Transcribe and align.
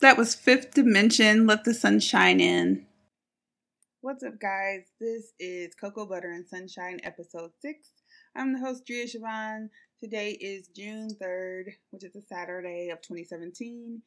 That 0.00 0.16
was 0.16 0.36
Fifth 0.36 0.74
Dimension, 0.74 1.44
Let 1.44 1.64
the 1.64 1.74
Sunshine 1.74 2.38
In. 2.38 2.86
What's 4.00 4.22
up, 4.22 4.38
guys? 4.40 4.82
This 5.00 5.32
is 5.40 5.74
Cocoa 5.74 6.06
Butter 6.06 6.30
and 6.30 6.46
Sunshine, 6.46 7.00
episode 7.02 7.50
6. 7.60 7.88
I'm 8.36 8.52
the 8.52 8.60
host, 8.60 8.86
Drea 8.86 9.06
Siobhan. 9.06 9.70
Today 9.98 10.38
is 10.40 10.68
June 10.68 11.08
3rd, 11.20 11.72
which 11.90 12.04
is 12.04 12.14
a 12.14 12.22
Saturday 12.32 12.90
of 12.90 13.02
2017, 13.02 14.00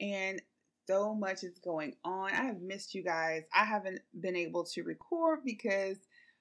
and 0.00 0.42
so 0.88 1.14
much 1.14 1.44
is 1.44 1.56
going 1.60 1.94
on. 2.04 2.32
I 2.32 2.42
have 2.42 2.60
missed 2.60 2.92
you 2.92 3.04
guys. 3.04 3.44
I 3.54 3.64
haven't 3.64 4.00
been 4.20 4.34
able 4.34 4.64
to 4.64 4.82
record 4.82 5.44
because 5.44 5.98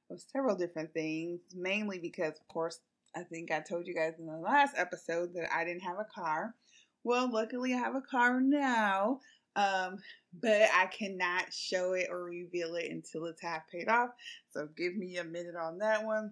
of 0.09 0.20
several 0.33 0.55
different 0.55 0.92
things, 0.92 1.39
mainly 1.55 2.00
because, 2.00 2.33
of 2.33 2.48
course, 2.48 2.80
I 3.16 3.22
think 3.22 3.52
I 3.52 3.59
told 3.59 3.86
you 3.86 3.94
guys 3.94 4.14
in 4.17 4.25
the 4.25 4.38
last 4.38 4.73
episode 4.75 5.36
that 5.36 5.53
I 5.53 5.66
didn't 5.66 5.83
have 5.83 6.00
a 6.00 6.08
car. 6.20 6.55
Well, 7.03 7.31
luckily 7.31 7.73
I 7.73 7.77
have 7.77 7.95
a 7.95 8.02
car 8.02 8.39
now, 8.39 9.19
um, 9.55 9.97
but 10.39 10.69
I 10.73 10.85
cannot 10.88 11.52
show 11.52 11.93
it 11.93 12.08
or 12.09 12.23
reveal 12.23 12.75
it 12.75 12.91
until 12.91 13.25
it's 13.25 13.41
half 13.41 13.63
paid 13.71 13.88
off. 13.88 14.09
So 14.52 14.67
give 14.77 14.95
me 14.95 15.17
a 15.17 15.23
minute 15.23 15.55
on 15.55 15.80
that 15.80 16.05
one. 16.05 16.31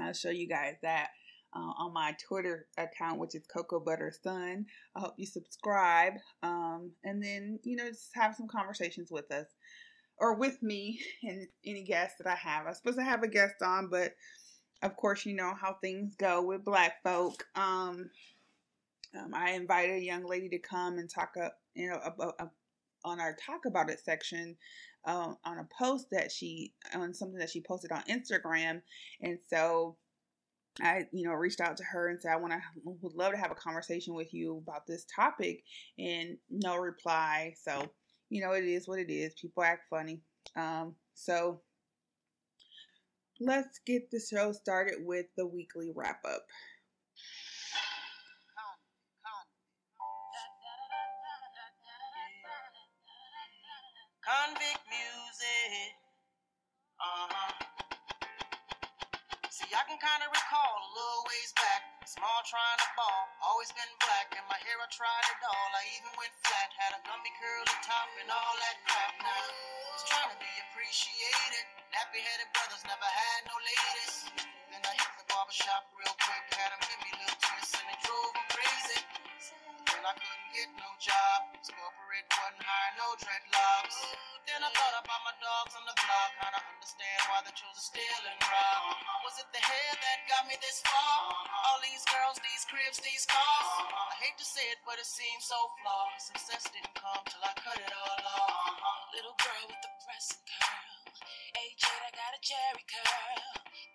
I'll 0.00 0.12
show 0.12 0.30
you 0.30 0.48
guys 0.48 0.74
that 0.82 1.08
uh, 1.54 1.72
on 1.78 1.92
my 1.92 2.16
Twitter 2.26 2.66
account, 2.76 3.20
which 3.20 3.34
is 3.34 3.46
Cocoa 3.46 3.80
Butter 3.80 4.12
Sun. 4.22 4.66
I 4.96 5.00
hope 5.00 5.14
you 5.16 5.26
subscribe, 5.26 6.14
um, 6.42 6.90
and 7.04 7.22
then 7.22 7.60
you 7.62 7.76
know 7.76 7.88
just 7.88 8.10
have 8.14 8.34
some 8.34 8.48
conversations 8.48 9.10
with 9.10 9.30
us 9.30 9.46
or 10.18 10.34
with 10.34 10.62
me 10.62 11.00
and 11.22 11.46
any 11.64 11.84
guests 11.84 12.16
that 12.18 12.26
I 12.26 12.34
have. 12.36 12.66
I'm 12.66 12.74
supposed 12.74 12.98
to 12.98 13.04
have 13.04 13.22
a 13.22 13.28
guest 13.28 13.62
on, 13.62 13.88
but 13.88 14.14
of 14.82 14.96
course, 14.96 15.24
you 15.24 15.34
know 15.34 15.54
how 15.58 15.76
things 15.80 16.14
go 16.16 16.42
with 16.42 16.64
Black 16.64 17.02
folk. 17.02 17.44
Um, 17.54 18.10
um, 19.18 19.32
I 19.34 19.52
invited 19.52 19.96
a 19.96 20.04
young 20.04 20.26
lady 20.26 20.48
to 20.50 20.58
come 20.58 20.98
and 20.98 21.08
talk 21.08 21.34
up, 21.42 21.58
you 21.74 21.88
know, 21.88 21.98
about, 22.04 22.34
uh, 22.40 22.46
on 23.04 23.20
our 23.20 23.34
talk 23.34 23.66
about 23.66 23.90
it 23.90 24.00
section 24.00 24.56
uh, 25.04 25.34
on 25.44 25.58
a 25.58 25.68
post 25.78 26.06
that 26.10 26.32
she 26.32 26.72
on 26.94 27.12
something 27.14 27.38
that 27.38 27.50
she 27.50 27.60
posted 27.60 27.92
on 27.92 28.02
Instagram, 28.04 28.80
and 29.20 29.38
so 29.48 29.96
I, 30.80 31.06
you 31.12 31.26
know, 31.28 31.34
reached 31.34 31.60
out 31.60 31.76
to 31.76 31.84
her 31.84 32.08
and 32.08 32.20
said 32.20 32.32
I 32.32 32.36
want 32.36 32.52
to 32.52 32.60
would 32.84 33.14
love 33.14 33.32
to 33.32 33.38
have 33.38 33.50
a 33.50 33.56
conversation 33.56 34.14
with 34.14 34.32
you 34.32 34.62
about 34.66 34.86
this 34.86 35.06
topic, 35.14 35.62
and 35.98 36.38
no 36.50 36.76
reply. 36.76 37.54
So 37.62 37.90
you 38.30 38.40
know, 38.42 38.52
it 38.52 38.64
is 38.64 38.88
what 38.88 38.98
it 38.98 39.10
is. 39.10 39.34
People 39.34 39.62
act 39.62 39.84
funny. 39.90 40.20
Um, 40.56 40.94
so 41.14 41.60
let's 43.40 43.80
get 43.86 44.10
the 44.10 44.20
show 44.20 44.52
started 44.52 44.96
with 45.00 45.26
the 45.36 45.46
weekly 45.46 45.90
wrap 45.94 46.20
up. 46.26 46.44
Convict 54.34 54.82
music. 54.90 55.94
Uh 56.98 57.30
huh. 57.30 57.54
See, 59.46 59.70
I 59.70 59.82
can 59.86 59.94
kind 60.02 60.26
of 60.26 60.34
recall 60.34 60.74
a 60.74 60.90
little 60.90 61.22
ways 61.30 61.54
back. 61.54 61.86
Small 62.02 62.42
trying 62.42 62.78
to 62.82 62.88
ball, 62.98 63.30
always 63.46 63.70
been 63.78 63.94
black, 64.02 64.34
and 64.34 64.42
my 64.50 64.58
hair 64.58 64.74
I 64.74 64.90
tried 64.90 65.26
it 65.30 65.38
all. 65.38 65.68
I 65.78 65.86
even 65.94 66.10
went 66.18 66.34
flat, 66.42 66.66
had 66.74 66.98
a 66.98 67.00
gummy 67.06 67.30
curly 67.38 67.78
top 67.86 68.10
and 68.18 68.26
all 68.26 68.54
that 68.58 68.76
crap. 68.90 69.14
Now, 69.22 69.44
was 69.94 70.02
trying 70.02 70.34
to 70.34 70.38
be 70.42 70.50
appreciated. 70.66 71.64
Nappy 71.94 72.18
headed 72.18 72.50
brothers 72.58 72.82
never 72.90 73.06
had 73.06 73.40
no 73.46 73.54
ladies. 73.54 74.14
Then 74.66 74.82
I 74.82 74.98
hit 74.98 75.14
the 75.14 75.26
barbershop 75.30 75.94
real 75.94 76.16
quick, 76.18 76.44
had 76.58 76.74
them 76.74 76.82
give 76.90 77.00
me 77.06 77.10
little 77.22 77.38
twists, 77.38 77.78
and 77.78 77.86
they 77.86 77.98
drove 78.02 78.34
me 78.34 78.42
crazy. 78.50 78.98
Then 79.94 80.02
I 80.02 80.14
couldn't 80.18 80.43
get 80.54 80.70
no 80.78 80.86
job. 81.02 81.50
Corporate 81.66 82.30
wasn't 82.30 82.62
hiring 82.62 82.96
no 83.02 83.08
dreadlocks. 83.18 83.98
Then 84.46 84.62
I 84.62 84.70
thought 84.70 84.96
about 85.02 85.22
my 85.26 85.34
dogs 85.42 85.74
on 85.74 85.82
the 85.82 85.96
block, 85.98 86.30
kinda 86.38 86.60
understand 86.62 87.20
why 87.26 87.42
chose 87.58 87.74
to 87.74 87.82
steal 87.82 88.22
and 88.22 88.38
rob. 88.38 89.02
Was 89.26 89.34
it 89.42 89.50
the 89.50 89.58
hair 89.58 89.90
that 89.98 90.18
got 90.30 90.46
me 90.46 90.54
this 90.62 90.78
far? 90.86 91.42
All 91.66 91.82
these 91.82 92.06
girls, 92.06 92.38
these 92.38 92.62
cribs, 92.70 93.02
these 93.02 93.26
cars. 93.26 93.70
I 93.90 94.14
hate 94.22 94.38
to 94.38 94.46
say 94.46 94.62
it, 94.70 94.78
but 94.86 94.94
it 95.02 95.10
seems 95.10 95.42
so 95.42 95.58
flawed. 95.82 96.22
Success 96.22 96.70
didn't 96.70 96.94
come 96.94 97.24
till 97.26 97.42
I 97.42 97.50
cut 97.58 97.78
it 97.82 97.90
all 97.90 98.22
off. 98.38 99.10
Little 99.10 99.34
girl 99.42 99.64
with 99.74 99.82
the 99.82 99.90
pressing 100.06 100.44
curl. 100.46 101.02
8, 101.58 101.82
I 101.82 102.10
got 102.14 102.30
a 102.30 102.40
Jheri 102.46 102.84
curl. 102.86 103.42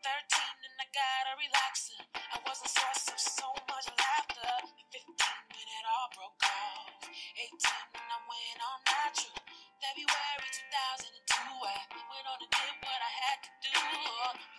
13 0.03 0.67
and 0.67 0.75
I 0.83 0.87
got 0.91 1.23
a 1.23 1.33
relaxer. 1.39 2.03
I 2.35 2.37
was 2.43 2.59
a 2.59 2.67
source 2.67 3.07
of 3.15 3.19
so 3.19 3.47
much 3.71 3.87
laughter. 3.95 4.67
15 4.91 5.38
when 5.59 5.75
it 5.75 5.85
all 5.91 6.07
broke 6.15 6.39
off. 6.39 7.03
18 7.03 7.51
when 7.91 8.07
I 8.07 8.19
went 8.31 8.59
on 8.63 8.79
natural. 8.87 9.43
February 9.83 10.49
2002, 10.55 11.35
I 11.67 11.99
went 11.99 12.27
on 12.31 12.39
and 12.39 12.51
did 12.51 12.75
what 12.79 13.01
I 13.03 13.11
had 13.27 13.39
to 13.43 13.51
do. 13.67 13.79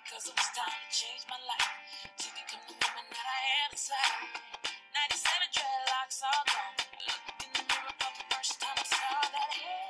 Because 0.05 0.25
it 0.29 0.37
was 0.37 0.51
time 0.53 0.69
to 0.69 0.91
change 0.93 1.25
my 1.33 1.41
life. 1.41 1.73
To 2.05 2.29
become 2.37 2.65
the 2.69 2.77
woman 2.85 3.07
that 3.17 3.27
I 3.33 3.41
am 3.65 3.71
inside. 3.73 4.29
97 4.93 5.57
dreadlocks 5.57 6.21
all 6.21 6.45
gone. 6.53 6.77
I 6.85 7.01
looked 7.09 7.41
in 7.49 7.51
the 7.57 7.63
mirror 7.65 7.95
for 7.97 8.13
the 8.21 8.25
first 8.37 8.55
time. 8.61 8.77
I 8.77 8.85
saw 8.85 9.17
that 9.25 9.51
hey, 9.57 9.90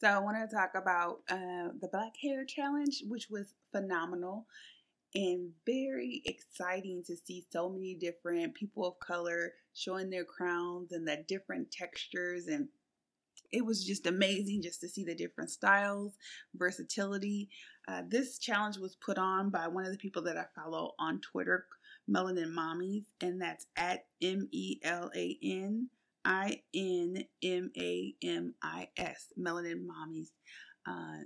So 0.00 0.08
I 0.08 0.18
want 0.18 0.38
to 0.38 0.56
talk 0.56 0.70
about 0.74 1.18
uh, 1.28 1.76
the 1.78 1.88
Black 1.92 2.14
Hair 2.22 2.46
Challenge, 2.46 3.04
which 3.06 3.28
was 3.28 3.52
phenomenal 3.70 4.46
and 5.14 5.50
very 5.66 6.22
exciting 6.24 7.02
to 7.06 7.16
see 7.16 7.44
so 7.52 7.68
many 7.68 7.94
different 7.94 8.54
people 8.54 8.86
of 8.86 8.98
color 8.98 9.52
showing 9.74 10.08
their 10.08 10.24
crowns 10.24 10.92
and 10.92 11.06
the 11.06 11.22
different 11.28 11.70
textures 11.70 12.46
and 12.46 12.68
it 13.52 13.66
was 13.66 13.84
just 13.84 14.06
amazing 14.06 14.62
just 14.62 14.80
to 14.80 14.88
see 14.88 15.04
the 15.04 15.14
different 15.14 15.50
styles 15.50 16.16
versatility. 16.54 17.48
Uh, 17.88 18.02
this 18.08 18.38
challenge 18.38 18.78
was 18.78 18.94
put 18.94 19.18
on 19.18 19.50
by 19.50 19.66
one 19.66 19.84
of 19.84 19.90
the 19.90 19.98
people 19.98 20.22
that 20.22 20.36
i 20.36 20.44
follow 20.54 20.92
on 21.00 21.20
twitter 21.20 21.66
melanin 22.08 22.52
mommies 22.54 23.06
and 23.20 23.42
that's 23.42 23.66
at 23.76 24.04
m-e-l-a-n 24.22 25.88
I 26.24 26.62
N 26.74 27.24
M 27.42 27.70
A 27.78 28.14
M 28.22 28.54
I 28.62 28.88
S, 28.96 29.32
Melanin 29.38 29.86
Mommies, 29.86 30.30
uh, 30.86 31.24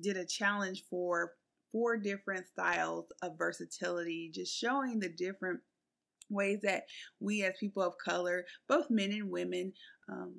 did 0.00 0.16
a 0.16 0.26
challenge 0.26 0.84
for 0.88 1.32
four 1.70 1.96
different 1.96 2.46
styles 2.46 3.06
of 3.22 3.38
versatility, 3.38 4.30
just 4.34 4.54
showing 4.54 5.00
the 5.00 5.08
different 5.08 5.60
ways 6.28 6.60
that 6.62 6.84
we 7.20 7.42
as 7.44 7.54
people 7.58 7.82
of 7.82 7.94
color, 7.98 8.44
both 8.68 8.90
men 8.90 9.12
and 9.12 9.30
women, 9.30 9.72
um, 10.10 10.34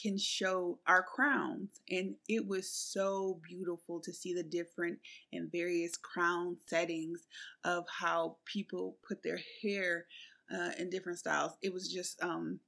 can 0.00 0.16
show 0.16 0.78
our 0.86 1.02
crowns. 1.02 1.80
And 1.90 2.14
it 2.28 2.46
was 2.46 2.70
so 2.70 3.40
beautiful 3.46 4.00
to 4.00 4.12
see 4.12 4.32
the 4.32 4.42
different 4.42 4.98
and 5.32 5.50
various 5.50 5.96
crown 5.96 6.56
settings 6.66 7.26
of 7.64 7.84
how 7.88 8.36
people 8.46 8.96
put 9.06 9.22
their 9.22 9.40
hair 9.62 10.06
uh, 10.54 10.70
in 10.78 10.90
different 10.90 11.18
styles. 11.18 11.52
It 11.62 11.72
was 11.72 11.92
just, 11.92 12.22
um, 12.22 12.60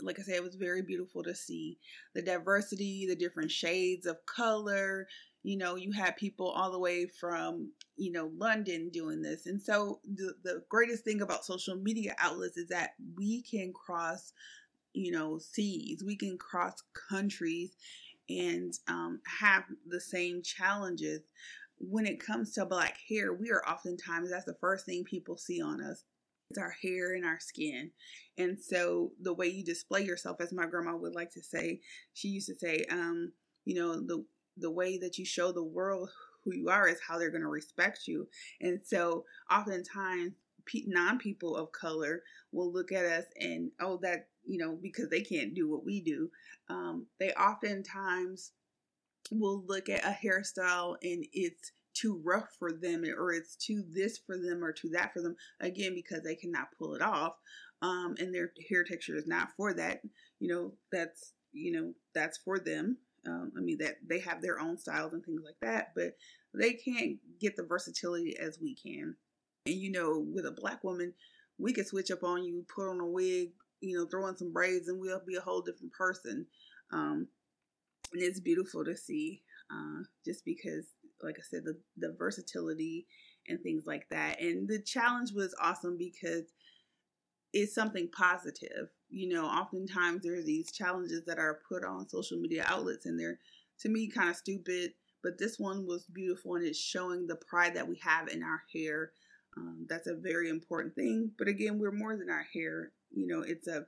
like 0.00 0.18
I 0.18 0.22
said, 0.22 0.36
it 0.36 0.42
was 0.42 0.56
very 0.56 0.82
beautiful 0.82 1.22
to 1.22 1.34
see 1.34 1.78
the 2.14 2.22
diversity, 2.22 3.06
the 3.06 3.16
different 3.16 3.50
shades 3.50 4.06
of 4.06 4.24
color. 4.26 5.06
You 5.42 5.56
know, 5.56 5.76
you 5.76 5.92
had 5.92 6.16
people 6.16 6.48
all 6.50 6.72
the 6.72 6.78
way 6.78 7.06
from, 7.06 7.70
you 7.96 8.10
know, 8.12 8.30
London 8.36 8.90
doing 8.90 9.22
this. 9.22 9.46
And 9.46 9.62
so 9.62 10.00
the, 10.04 10.34
the 10.42 10.62
greatest 10.68 11.04
thing 11.04 11.22
about 11.22 11.44
social 11.44 11.76
media 11.76 12.14
outlets 12.18 12.56
is 12.56 12.68
that 12.68 12.90
we 13.16 13.42
can 13.42 13.72
cross, 13.72 14.32
you 14.92 15.12
know, 15.12 15.38
seas, 15.38 16.02
we 16.04 16.16
can 16.16 16.36
cross 16.36 16.82
countries 17.08 17.76
and 18.28 18.74
um, 18.88 19.20
have 19.40 19.64
the 19.86 20.00
same 20.00 20.42
challenges. 20.42 21.20
When 21.78 22.06
it 22.06 22.18
comes 22.18 22.52
to 22.52 22.64
black 22.64 22.98
hair, 23.08 23.32
we 23.32 23.50
are 23.50 23.62
oftentimes, 23.68 24.30
that's 24.30 24.46
the 24.46 24.56
first 24.60 24.86
thing 24.86 25.04
people 25.04 25.36
see 25.36 25.60
on 25.60 25.82
us 25.82 26.04
it's 26.50 26.58
our 26.58 26.74
hair 26.82 27.14
and 27.14 27.24
our 27.24 27.40
skin. 27.40 27.90
And 28.38 28.58
so 28.60 29.12
the 29.20 29.34
way 29.34 29.48
you 29.48 29.64
display 29.64 30.02
yourself, 30.02 30.40
as 30.40 30.52
my 30.52 30.66
grandma 30.66 30.96
would 30.96 31.14
like 31.14 31.30
to 31.32 31.42
say, 31.42 31.80
she 32.14 32.28
used 32.28 32.48
to 32.48 32.58
say, 32.58 32.84
um, 32.90 33.32
you 33.64 33.74
know, 33.74 34.00
the 34.00 34.24
the 34.58 34.70
way 34.70 34.96
that 34.98 35.18
you 35.18 35.24
show 35.24 35.52
the 35.52 35.62
world 35.62 36.10
who 36.44 36.54
you 36.54 36.68
are 36.68 36.88
is 36.88 36.98
how 37.06 37.18
they're 37.18 37.30
going 37.30 37.42
to 37.42 37.48
respect 37.48 38.06
you. 38.06 38.26
And 38.60 38.80
so 38.82 39.24
oftentimes 39.50 40.32
non 40.86 41.18
people 41.18 41.56
of 41.56 41.72
color 41.72 42.22
will 42.52 42.72
look 42.72 42.90
at 42.92 43.04
us 43.04 43.24
and 43.38 43.70
oh 43.80 43.98
that 44.02 44.28
you 44.44 44.58
know 44.58 44.76
because 44.82 45.08
they 45.08 45.20
can't 45.20 45.54
do 45.54 45.68
what 45.68 45.84
we 45.84 46.00
do 46.00 46.28
um, 46.68 47.06
they 47.20 47.30
oftentimes 47.34 48.50
will 49.30 49.62
look 49.66 49.88
at 49.88 50.04
a 50.04 50.16
hairstyle 50.26 50.96
and 51.02 51.24
it's 51.32 51.70
too 51.96 52.20
rough 52.24 52.48
for 52.58 52.72
them 52.72 53.04
or 53.16 53.32
it's 53.32 53.56
too 53.56 53.82
this 53.88 54.18
for 54.18 54.36
them 54.36 54.62
or 54.62 54.72
too 54.72 54.88
that 54.88 55.12
for 55.12 55.22
them 55.22 55.36
again 55.60 55.94
because 55.94 56.22
they 56.22 56.34
cannot 56.34 56.68
pull 56.78 56.94
it 56.94 57.02
off 57.02 57.34
um 57.82 58.14
and 58.18 58.34
their 58.34 58.52
hair 58.68 58.84
texture 58.84 59.16
is 59.16 59.26
not 59.26 59.48
for 59.56 59.72
that 59.72 60.00
you 60.38 60.48
know 60.48 60.72
that's 60.92 61.32
you 61.52 61.72
know 61.72 61.92
that's 62.14 62.38
for 62.38 62.58
them. 62.58 62.98
Um, 63.26 63.50
i 63.56 63.60
mean 63.60 63.78
that 63.78 63.96
they 64.06 64.20
have 64.20 64.40
their 64.40 64.60
own 64.60 64.78
styles 64.78 65.12
and 65.12 65.24
things 65.24 65.42
like 65.44 65.58
that 65.60 65.92
but 65.94 66.16
they 66.54 66.74
can't 66.74 67.16
get 67.40 67.56
the 67.56 67.64
versatility 67.64 68.36
as 68.38 68.58
we 68.60 68.74
can. 68.74 69.16
And 69.66 69.74
you 69.74 69.90
know 69.90 70.24
with 70.32 70.46
a 70.46 70.52
black 70.52 70.84
woman 70.84 71.12
we 71.58 71.72
could 71.72 71.86
switch 71.86 72.10
up 72.10 72.22
on 72.22 72.44
you 72.44 72.64
put 72.72 72.88
on 72.88 73.00
a 73.00 73.06
wig 73.06 73.50
you 73.80 73.98
know 73.98 74.06
throw 74.06 74.26
in 74.28 74.36
some 74.36 74.52
braids 74.52 74.88
and 74.88 75.00
we'll 75.00 75.22
be 75.26 75.36
a 75.36 75.40
whole 75.40 75.62
different 75.62 75.92
person. 75.92 76.46
Um 76.92 77.28
and 78.12 78.22
it's 78.22 78.40
beautiful 78.40 78.84
to 78.84 78.96
see 78.96 79.42
uh, 79.70 80.02
just 80.24 80.44
because 80.44 80.86
like 81.22 81.36
I 81.38 81.42
said, 81.42 81.64
the, 81.64 81.78
the 81.96 82.14
versatility 82.18 83.06
and 83.48 83.60
things 83.62 83.84
like 83.86 84.08
that. 84.10 84.40
And 84.40 84.68
the 84.68 84.80
challenge 84.80 85.32
was 85.32 85.54
awesome 85.60 85.96
because 85.96 86.44
it's 87.52 87.74
something 87.74 88.08
positive. 88.16 88.88
You 89.08 89.28
know, 89.28 89.46
oftentimes 89.46 90.22
there 90.22 90.36
are 90.38 90.42
these 90.42 90.72
challenges 90.72 91.22
that 91.26 91.38
are 91.38 91.60
put 91.68 91.84
on 91.84 92.08
social 92.08 92.38
media 92.38 92.64
outlets 92.66 93.06
and 93.06 93.18
they're, 93.18 93.38
to 93.80 93.88
me, 93.88 94.08
kind 94.08 94.28
of 94.28 94.36
stupid. 94.36 94.92
But 95.22 95.38
this 95.38 95.58
one 95.58 95.86
was 95.86 96.06
beautiful 96.12 96.54
and 96.54 96.64
it's 96.64 96.78
showing 96.78 97.26
the 97.26 97.36
pride 97.48 97.74
that 97.74 97.88
we 97.88 97.98
have 98.02 98.28
in 98.28 98.42
our 98.42 98.62
hair. 98.74 99.12
Um, 99.56 99.86
that's 99.88 100.06
a 100.06 100.14
very 100.14 100.50
important 100.50 100.94
thing. 100.94 101.30
But 101.38 101.48
again, 101.48 101.78
we're 101.78 101.92
more 101.92 102.16
than 102.16 102.30
our 102.30 102.46
hair. 102.52 102.92
You 103.10 103.26
know, 103.26 103.40
it's 103.40 103.66
a 103.66 103.86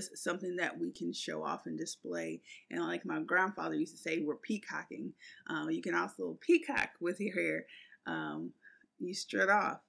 something 0.00 0.56
that 0.56 0.78
we 0.78 0.90
can 0.90 1.12
show 1.12 1.44
off 1.44 1.66
and 1.66 1.78
display. 1.78 2.40
And 2.70 2.82
like 2.82 3.04
my 3.04 3.20
grandfather 3.20 3.74
used 3.74 3.94
to 3.96 4.02
say, 4.02 4.20
we're 4.20 4.36
peacocking. 4.36 5.12
Um, 5.48 5.70
you 5.70 5.82
can 5.82 5.94
also 5.94 6.38
peacock 6.40 6.90
with 7.00 7.20
your 7.20 7.34
hair. 7.34 7.66
Um, 8.06 8.52
you 8.98 9.12
strut 9.14 9.50
off 9.50 9.80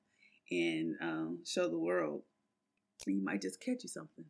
and 0.52 0.96
um, 1.02 1.40
show 1.46 1.70
the 1.70 1.80
world. 1.80 2.24
You 3.08 3.24
might 3.24 3.42
just 3.42 3.62
catch 3.62 3.84
you 3.84 3.90
something. 3.90 4.26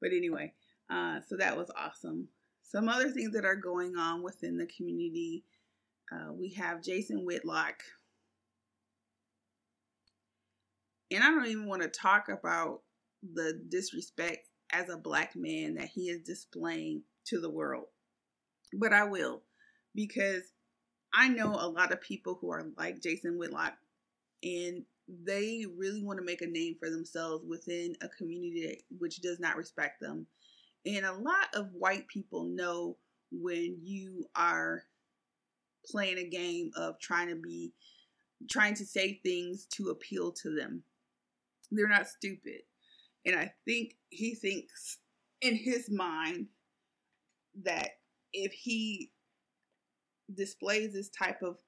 But 0.00 0.10
anyway, 0.12 0.52
uh, 0.90 1.20
so 1.26 1.36
that 1.36 1.56
was 1.56 1.70
awesome. 1.76 2.28
Some 2.62 2.88
other 2.88 3.10
things 3.10 3.32
that 3.32 3.44
are 3.44 3.56
going 3.56 3.96
on 3.96 4.22
within 4.22 4.56
the 4.58 4.66
community. 4.66 5.44
Uh, 6.12 6.32
we 6.32 6.50
have 6.50 6.82
Jason 6.82 7.24
Whitlock. 7.24 7.82
And 11.10 11.22
I 11.22 11.30
don't 11.30 11.46
even 11.46 11.66
want 11.66 11.82
to 11.82 11.88
talk 11.88 12.28
about 12.28 12.82
the 13.34 13.60
disrespect 13.68 14.48
as 14.72 14.88
a 14.88 14.96
black 14.96 15.36
man 15.36 15.74
that 15.74 15.88
he 15.88 16.08
is 16.08 16.22
displaying 16.22 17.02
to 17.26 17.40
the 17.40 17.50
world. 17.50 17.86
But 18.72 18.92
I 18.92 19.04
will 19.04 19.42
because 19.94 20.42
I 21.14 21.28
know 21.28 21.54
a 21.58 21.68
lot 21.68 21.92
of 21.92 22.00
people 22.00 22.38
who 22.40 22.50
are 22.50 22.66
like 22.76 23.02
Jason 23.02 23.38
Whitlock 23.38 23.74
and 24.42 24.82
they 25.08 25.64
really 25.76 26.02
want 26.02 26.18
to 26.18 26.24
make 26.24 26.42
a 26.42 26.46
name 26.46 26.76
for 26.78 26.90
themselves 26.90 27.44
within 27.48 27.94
a 28.02 28.08
community 28.08 28.84
which 28.98 29.20
does 29.20 29.38
not 29.38 29.56
respect 29.56 30.00
them. 30.00 30.26
And 30.84 31.04
a 31.04 31.12
lot 31.12 31.48
of 31.54 31.72
white 31.72 32.06
people 32.08 32.44
know 32.44 32.96
when 33.30 33.78
you 33.82 34.26
are 34.34 34.82
playing 35.86 36.18
a 36.18 36.28
game 36.28 36.70
of 36.76 36.98
trying 37.00 37.28
to 37.28 37.36
be 37.36 37.72
trying 38.50 38.74
to 38.74 38.84
say 38.84 39.20
things 39.22 39.66
to 39.72 39.88
appeal 39.88 40.32
to 40.32 40.54
them. 40.54 40.82
They're 41.70 41.88
not 41.88 42.08
stupid. 42.08 42.62
And 43.26 43.34
I 43.34 43.52
think 43.64 43.96
he 44.08 44.36
thinks 44.36 44.98
in 45.42 45.56
his 45.56 45.90
mind 45.90 46.46
that 47.64 47.88
if 48.32 48.52
he 48.52 49.10
displays 50.32 50.92
this 50.92 51.10
type 51.10 51.42
of 51.42 51.58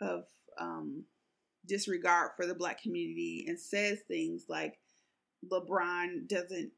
of 0.00 0.24
um, 0.58 1.04
disregard 1.66 2.30
for 2.36 2.46
the 2.46 2.54
black 2.54 2.80
community 2.80 3.44
and 3.48 3.58
says 3.58 3.98
things 4.06 4.44
like 4.48 4.78
LeBron 5.50 6.28
doesn't 6.28 6.70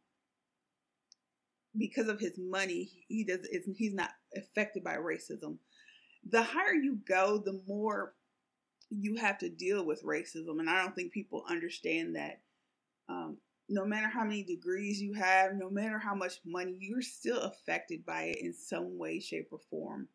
because 1.76 2.08
of 2.08 2.19
his 2.19 2.38
money 2.38 2.90
he 3.08 3.24
does 3.24 3.46
he's 3.76 3.94
not 3.94 4.10
affected 4.34 4.82
by 4.82 4.96
racism. 4.96 5.58
The 6.28 6.42
higher 6.42 6.74
you 6.74 6.98
go 7.06 7.38
the 7.38 7.60
more 7.66 8.14
you 8.88 9.16
have 9.16 9.38
to 9.38 9.50
deal 9.50 9.84
with 9.84 10.04
racism. 10.04 10.58
And 10.58 10.70
i 10.70 10.82
don't 10.82 10.94
think 10.94 11.12
people 11.12 11.44
understand 11.48 12.16
that 12.16 12.40
um, 13.08 13.38
no 13.68 13.84
matter 13.84 14.08
how 14.08 14.24
many 14.24 14.42
degrees 14.42 15.00
you 15.00 15.12
have, 15.14 15.54
no 15.54 15.68
matter 15.68 15.98
how 15.98 16.14
much 16.14 16.34
money, 16.44 16.76
you're 16.80 17.02
still 17.02 17.40
affected 17.40 18.04
by 18.06 18.24
it 18.24 18.38
in 18.40 18.52
some 18.52 18.98
way, 18.98 19.18
shape, 19.18 19.48
or 19.50 19.58
form. 19.70 20.08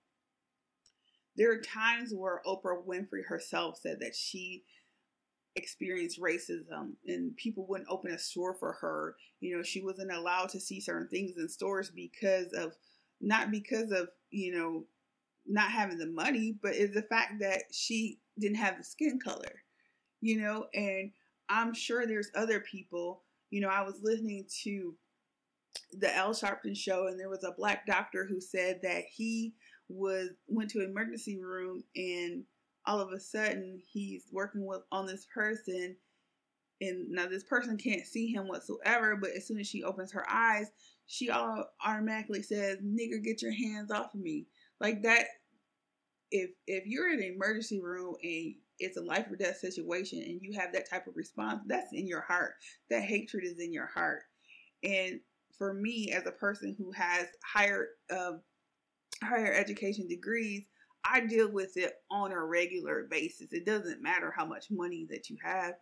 There 1.35 1.51
are 1.51 1.61
times 1.61 2.13
where 2.13 2.41
Oprah 2.45 2.85
Winfrey 2.85 3.25
herself 3.27 3.79
said 3.81 3.99
that 4.01 4.15
she 4.15 4.63
experienced 5.55 6.21
racism 6.21 6.93
and 7.05 7.35
people 7.35 7.65
wouldn't 7.67 7.89
open 7.89 8.11
a 8.11 8.17
store 8.17 8.53
for 8.53 8.73
her. 8.73 9.15
You 9.39 9.57
know, 9.57 9.63
she 9.63 9.81
wasn't 9.81 10.11
allowed 10.11 10.49
to 10.49 10.59
see 10.59 10.79
certain 10.79 11.07
things 11.09 11.37
in 11.37 11.49
stores 11.49 11.89
because 11.89 12.53
of 12.53 12.73
not 13.19 13.51
because 13.51 13.91
of, 13.91 14.09
you 14.29 14.53
know, 14.53 14.85
not 15.45 15.71
having 15.71 15.97
the 15.97 16.07
money, 16.07 16.55
but 16.61 16.75
is 16.75 16.93
the 16.93 17.01
fact 17.01 17.39
that 17.39 17.63
she 17.71 18.19
didn't 18.39 18.57
have 18.57 18.77
the 18.77 18.83
skin 18.83 19.19
color. 19.19 19.63
You 20.21 20.41
know, 20.41 20.67
and 20.73 21.11
I'm 21.49 21.73
sure 21.73 22.05
there's 22.05 22.31
other 22.35 22.59
people 22.59 23.23
you 23.51 23.61
know, 23.61 23.69
I 23.69 23.83
was 23.83 23.99
listening 24.01 24.47
to 24.63 24.95
the 25.91 26.13
Al 26.15 26.31
Sharpton 26.31 26.75
show, 26.75 27.07
and 27.07 27.19
there 27.19 27.29
was 27.29 27.43
a 27.43 27.53
black 27.55 27.85
doctor 27.85 28.25
who 28.25 28.41
said 28.41 28.79
that 28.81 29.03
he 29.11 29.53
was 29.89 30.29
went 30.47 30.71
to 30.71 30.83
emergency 30.83 31.37
room, 31.37 31.83
and 31.95 32.45
all 32.85 32.99
of 32.99 33.11
a 33.11 33.19
sudden 33.19 33.79
he's 33.91 34.23
working 34.31 34.65
with 34.65 34.81
on 34.91 35.05
this 35.05 35.27
person, 35.33 35.95
and 36.79 37.09
now 37.09 37.27
this 37.27 37.43
person 37.43 37.77
can't 37.77 38.07
see 38.07 38.27
him 38.27 38.47
whatsoever. 38.47 39.17
But 39.17 39.31
as 39.31 39.45
soon 39.47 39.59
as 39.59 39.67
she 39.67 39.83
opens 39.83 40.13
her 40.13 40.27
eyes, 40.29 40.71
she 41.05 41.29
all 41.29 41.65
automatically 41.85 42.41
says, 42.41 42.79
"Nigger, 42.79 43.21
get 43.23 43.41
your 43.41 43.51
hands 43.51 43.91
off 43.91 44.13
of 44.13 44.21
me!" 44.21 44.47
Like 44.79 45.03
that. 45.03 45.27
If 46.31 46.51
if 46.65 46.85
you're 46.85 47.11
in 47.11 47.19
an 47.19 47.33
emergency 47.35 47.81
room 47.81 48.15
and 48.23 48.55
it's 48.81 48.97
a 48.97 49.01
life 49.01 49.27
or 49.31 49.35
death 49.35 49.57
situation 49.57 50.19
and 50.19 50.41
you 50.41 50.59
have 50.59 50.73
that 50.73 50.89
type 50.89 51.07
of 51.07 51.15
response, 51.15 51.61
that's 51.67 51.93
in 51.93 52.07
your 52.07 52.21
heart. 52.21 52.53
That 52.89 53.03
hatred 53.03 53.43
is 53.45 53.59
in 53.59 53.71
your 53.71 53.87
heart. 53.87 54.23
And 54.83 55.19
for 55.57 55.73
me, 55.73 56.11
as 56.11 56.25
a 56.25 56.31
person 56.31 56.75
who 56.77 56.91
has 56.91 57.27
higher 57.45 57.89
uh, 58.11 58.33
higher 59.23 59.53
education 59.53 60.07
degrees, 60.07 60.65
I 61.05 61.21
deal 61.21 61.51
with 61.51 61.77
it 61.77 61.93
on 62.09 62.31
a 62.31 62.43
regular 62.43 63.07
basis. 63.09 63.53
It 63.53 63.65
doesn't 63.65 64.01
matter 64.01 64.33
how 64.35 64.45
much 64.45 64.71
money 64.71 65.07
that 65.09 65.29
you 65.29 65.37
have. 65.43 65.75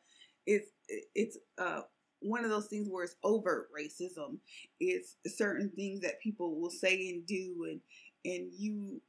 It's 0.46 0.70
it's 1.16 1.38
uh 1.58 1.82
one 2.22 2.44
of 2.44 2.50
those 2.50 2.68
things 2.68 2.88
where 2.90 3.06
it's 3.06 3.16
overt 3.24 3.70
racism. 3.78 4.40
It's 4.80 5.16
certain 5.28 5.72
things 5.76 6.02
that 6.02 6.22
people 6.22 6.60
will 6.60 6.72
say 6.72 7.10
and 7.10 7.26
do 7.26 7.68
and 7.70 7.82
and 8.26 8.52
you 8.58 9.02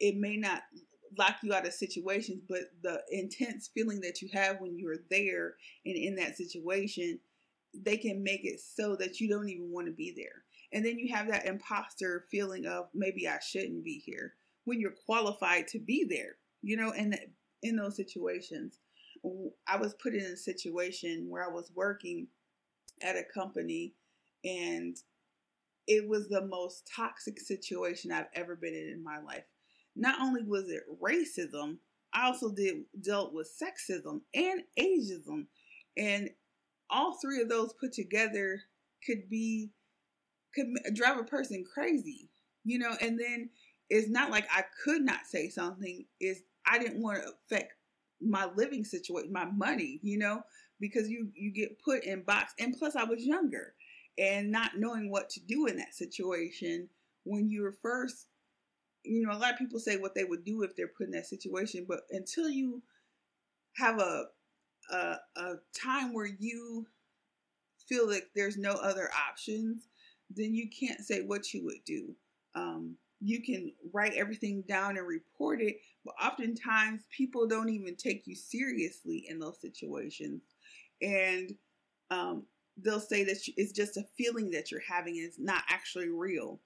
it 0.00 0.16
may 0.16 0.36
not 0.36 0.62
lock 1.18 1.36
you 1.42 1.52
out 1.52 1.66
of 1.66 1.72
situations, 1.72 2.42
but 2.48 2.70
the 2.82 3.02
intense 3.10 3.68
feeling 3.72 4.00
that 4.00 4.22
you 4.22 4.28
have 4.32 4.60
when 4.60 4.78
you're 4.78 4.98
there 5.10 5.54
and 5.84 5.96
in 5.96 6.16
that 6.16 6.36
situation, 6.36 7.18
they 7.74 7.96
can 7.96 8.22
make 8.22 8.44
it 8.44 8.60
so 8.60 8.96
that 8.96 9.20
you 9.20 9.28
don't 9.28 9.48
even 9.48 9.70
want 9.70 9.86
to 9.86 9.92
be 9.92 10.12
there. 10.16 10.42
And 10.72 10.84
then 10.84 10.98
you 10.98 11.14
have 11.14 11.28
that 11.28 11.46
imposter 11.46 12.24
feeling 12.30 12.66
of 12.66 12.88
maybe 12.94 13.28
I 13.28 13.38
shouldn't 13.38 13.84
be 13.84 14.02
here 14.04 14.34
when 14.64 14.80
you're 14.80 14.94
qualified 15.06 15.68
to 15.68 15.78
be 15.78 16.04
there, 16.04 16.36
you 16.62 16.76
know, 16.76 16.92
and 16.92 17.18
in 17.62 17.76
those 17.76 17.96
situations. 17.96 18.78
I 19.66 19.78
was 19.78 19.94
put 19.94 20.14
in 20.14 20.24
a 20.24 20.36
situation 20.36 21.26
where 21.30 21.44
I 21.44 21.52
was 21.52 21.72
working 21.74 22.26
at 23.02 23.16
a 23.16 23.24
company 23.24 23.94
and 24.44 24.96
it 25.86 26.06
was 26.08 26.28
the 26.28 26.46
most 26.46 26.90
toxic 26.94 27.40
situation 27.40 28.12
I've 28.12 28.26
ever 28.34 28.54
been 28.56 28.74
in 28.74 28.90
in 28.90 29.02
my 29.02 29.18
life 29.20 29.44
not 29.96 30.20
only 30.20 30.42
was 30.42 30.68
it 30.68 30.82
racism, 31.02 31.78
I 32.12 32.26
also 32.26 32.50
did 32.52 32.84
dealt 33.00 33.32
with 33.32 33.50
sexism 33.50 34.20
and 34.34 34.62
ageism, 34.78 35.46
and 35.96 36.30
all 36.90 37.18
three 37.20 37.40
of 37.40 37.48
those 37.48 37.74
put 37.74 37.92
together 37.92 38.62
could 39.04 39.28
be 39.28 39.70
could 40.54 40.68
drive 40.94 41.18
a 41.18 41.24
person 41.24 41.64
crazy, 41.64 42.30
you 42.64 42.78
know. 42.78 42.94
And 43.00 43.18
then 43.18 43.50
it's 43.90 44.08
not 44.08 44.30
like 44.30 44.46
I 44.50 44.64
could 44.84 45.02
not 45.02 45.26
say 45.26 45.48
something; 45.48 46.04
is 46.20 46.42
I 46.66 46.78
didn't 46.78 47.02
want 47.02 47.22
to 47.22 47.32
affect 47.44 47.74
my 48.20 48.48
living 48.54 48.84
situation, 48.84 49.32
my 49.32 49.46
money, 49.46 49.98
you 50.02 50.18
know, 50.18 50.42
because 50.80 51.08
you 51.08 51.30
you 51.34 51.52
get 51.52 51.82
put 51.82 52.04
in 52.04 52.22
box, 52.22 52.54
and 52.58 52.76
plus 52.78 52.96
I 52.96 53.04
was 53.04 53.24
younger 53.24 53.74
and 54.16 54.50
not 54.50 54.78
knowing 54.78 55.10
what 55.10 55.28
to 55.30 55.40
do 55.40 55.66
in 55.66 55.76
that 55.76 55.94
situation 55.94 56.88
when 57.24 57.50
you 57.50 57.62
were 57.62 57.74
first 57.82 58.28
you 59.04 59.26
know, 59.26 59.32
a 59.32 59.38
lot 59.38 59.52
of 59.52 59.58
people 59.58 59.78
say 59.78 59.96
what 59.96 60.14
they 60.14 60.24
would 60.24 60.44
do 60.44 60.62
if 60.62 60.74
they're 60.74 60.88
put 60.88 61.06
in 61.06 61.12
that 61.12 61.26
situation, 61.26 61.84
but 61.88 62.00
until 62.10 62.48
you 62.48 62.82
have 63.76 63.98
a 63.98 64.24
a, 64.90 65.16
a 65.36 65.54
time 65.74 66.12
where 66.12 66.28
you 66.38 66.86
feel 67.88 68.08
like 68.08 68.28
there's 68.34 68.56
no 68.56 68.72
other 68.72 69.10
options, 69.28 69.88
then 70.30 70.54
you 70.54 70.68
can't 70.68 71.00
say 71.00 71.22
what 71.22 71.52
you 71.52 71.64
would 71.64 71.84
do. 71.86 72.14
Um, 72.54 72.96
you 73.20 73.42
can 73.42 73.72
write 73.92 74.14
everything 74.14 74.62
down 74.68 74.96
and 74.96 75.06
report 75.06 75.60
it, 75.62 75.78
but 76.04 76.14
oftentimes 76.22 77.02
people 77.10 77.46
don't 77.46 77.70
even 77.70 77.96
take 77.96 78.26
you 78.26 78.34
seriously 78.34 79.26
in 79.28 79.38
those 79.38 79.60
situations. 79.60 80.42
And 81.00 81.54
um, 82.10 82.44
they'll 82.76 83.00
say 83.00 83.24
that 83.24 83.38
it's 83.56 83.72
just 83.72 83.96
a 83.96 84.04
feeling 84.16 84.50
that 84.50 84.70
you're 84.70 84.82
having, 84.86 85.16
and 85.16 85.26
it's 85.26 85.38
not 85.38 85.62
actually 85.68 86.08
real. 86.08 86.60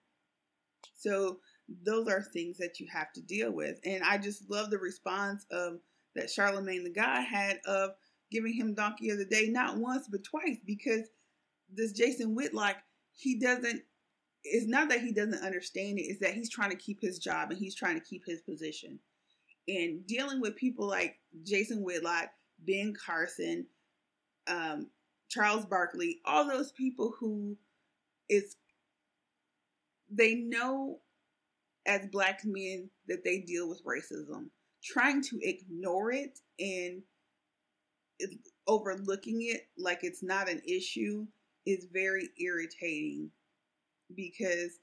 So 0.97 1.38
those 1.85 2.09
are 2.09 2.23
things 2.23 2.59
that 2.59 2.81
you 2.81 2.87
have 2.93 3.13
to 3.13 3.21
deal 3.21 3.51
with. 3.51 3.79
And 3.85 4.03
I 4.03 4.19
just 4.19 4.51
love 4.51 4.71
the 4.71 4.79
response 4.79 5.45
of 5.51 5.81
that 6.15 6.31
Charlemagne 6.31 6.85
the 6.85 6.91
God 6.91 7.23
had 7.25 7.59
of 7.67 7.91
giving 8.31 8.53
him 8.53 8.75
Donkey 8.75 9.11
of 9.11 9.19
the 9.19 9.25
Day 9.25 9.49
not 9.49 9.77
once 9.77 10.09
but 10.11 10.25
twice 10.25 10.59
because 10.67 11.09
this 11.73 11.93
Jason 11.93 12.35
Whitlock 12.35 12.77
he 13.15 13.39
doesn't 13.39 13.83
it's 14.45 14.67
not 14.67 14.89
that 14.89 15.01
he 15.01 15.13
doesn't 15.13 15.45
understand 15.45 15.99
it, 15.99 16.03
it's 16.03 16.21
that 16.21 16.35
he's 16.35 16.51
trying 16.51 16.71
to 16.71 16.77
keep 16.77 17.01
his 17.01 17.19
job 17.19 17.51
and 17.51 17.59
he's 17.59 17.75
trying 17.75 17.99
to 17.99 18.05
keep 18.05 18.23
his 18.27 18.41
position. 18.41 18.99
And 19.67 20.07
dealing 20.07 20.41
with 20.41 20.57
people 20.57 20.87
like 20.87 21.17
Jason 21.43 21.83
Whitlock, 21.83 22.31
Ben 22.61 22.95
Carson, 22.95 23.67
um, 24.47 24.89
Charles 25.29 25.67
Barkley, 25.67 26.21
all 26.25 26.49
those 26.49 26.73
people 26.73 27.15
who 27.19 27.57
is 28.29 28.57
they 30.11 30.35
know 30.35 31.01
as 31.88 32.07
black 32.12 32.45
men 32.45 32.90
that 33.09 33.25
they 33.25 33.40
deal 33.40 33.68
with 33.68 33.83
racism. 33.85 34.50
Trying 34.85 35.23
to 35.23 35.40
ignore 35.42 36.12
it 36.12 36.38
and 36.61 37.02
overlooking 38.66 39.42
it 39.42 39.62
like 39.76 40.00
it's 40.02 40.23
not 40.23 40.49
an 40.49 40.61
issue 40.66 41.26
is 41.66 41.87
very 41.92 42.28
irritating 42.38 43.30
because 44.14 44.78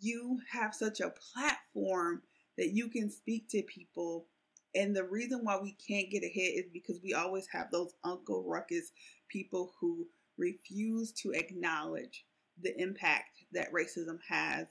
you 0.00 0.38
have 0.50 0.74
such 0.74 1.00
a 1.00 1.12
platform 1.32 2.22
that 2.56 2.70
you 2.70 2.88
can 2.88 3.10
speak 3.10 3.48
to 3.48 3.62
people. 3.62 4.26
And 4.74 4.94
the 4.94 5.04
reason 5.04 5.40
why 5.42 5.58
we 5.60 5.72
can't 5.72 6.10
get 6.10 6.22
ahead 6.22 6.52
is 6.54 6.66
because 6.72 7.00
we 7.02 7.14
always 7.14 7.46
have 7.52 7.70
those 7.70 7.94
Uncle 8.04 8.44
Ruckus 8.46 8.92
people 9.28 9.72
who 9.80 10.06
refuse 10.36 11.12
to 11.12 11.32
acknowledge 11.32 12.24
the 12.62 12.78
impact 12.80 13.44
that 13.52 13.72
racism 13.72 14.18
has 14.28 14.66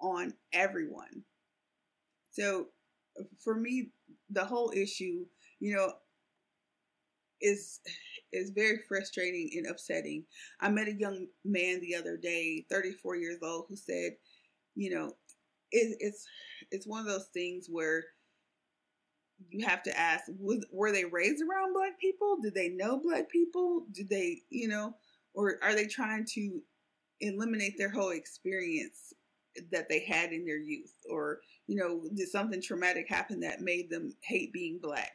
on 0.00 0.34
everyone. 0.52 1.24
So 2.30 2.68
for 3.42 3.54
me, 3.54 3.90
the 4.30 4.44
whole 4.44 4.72
issue, 4.74 5.26
you 5.60 5.74
know, 5.74 5.92
is 7.40 7.80
is 8.32 8.50
very 8.50 8.78
frustrating 8.88 9.50
and 9.54 9.66
upsetting. 9.66 10.24
I 10.60 10.68
met 10.68 10.88
a 10.88 10.92
young 10.92 11.26
man 11.44 11.80
the 11.80 11.94
other 11.94 12.16
day, 12.16 12.66
34 12.70 13.16
years 13.16 13.38
old, 13.42 13.66
who 13.68 13.76
said, 13.76 14.12
you 14.74 14.90
know, 14.90 15.12
it, 15.70 15.96
it's 16.00 16.26
it's 16.70 16.86
one 16.86 17.00
of 17.00 17.06
those 17.06 17.28
things 17.32 17.66
where 17.70 18.04
you 19.50 19.64
have 19.66 19.82
to 19.84 19.98
ask, 19.98 20.24
was, 20.38 20.64
were 20.72 20.92
they 20.92 21.04
raised 21.04 21.42
around 21.42 21.72
black 21.72 21.98
people? 22.00 22.38
Did 22.42 22.54
they 22.54 22.70
know 22.70 23.00
black 23.00 23.30
people? 23.30 23.86
Did 23.92 24.08
they, 24.08 24.42
you 24.50 24.68
know, 24.68 24.94
or 25.32 25.58
are 25.62 25.74
they 25.74 25.86
trying 25.86 26.26
to 26.34 26.60
eliminate 27.20 27.74
their 27.78 27.90
whole 27.90 28.10
experience 28.10 29.12
that 29.72 29.88
they 29.88 30.00
had 30.00 30.32
in 30.32 30.44
their 30.44 30.58
youth? 30.58 30.94
Or, 31.10 31.40
you 31.66 31.76
know, 31.76 32.02
did 32.14 32.28
something 32.28 32.62
traumatic 32.62 33.08
happen 33.08 33.40
that 33.40 33.60
made 33.60 33.90
them 33.90 34.14
hate 34.22 34.52
being 34.52 34.78
black? 34.82 35.12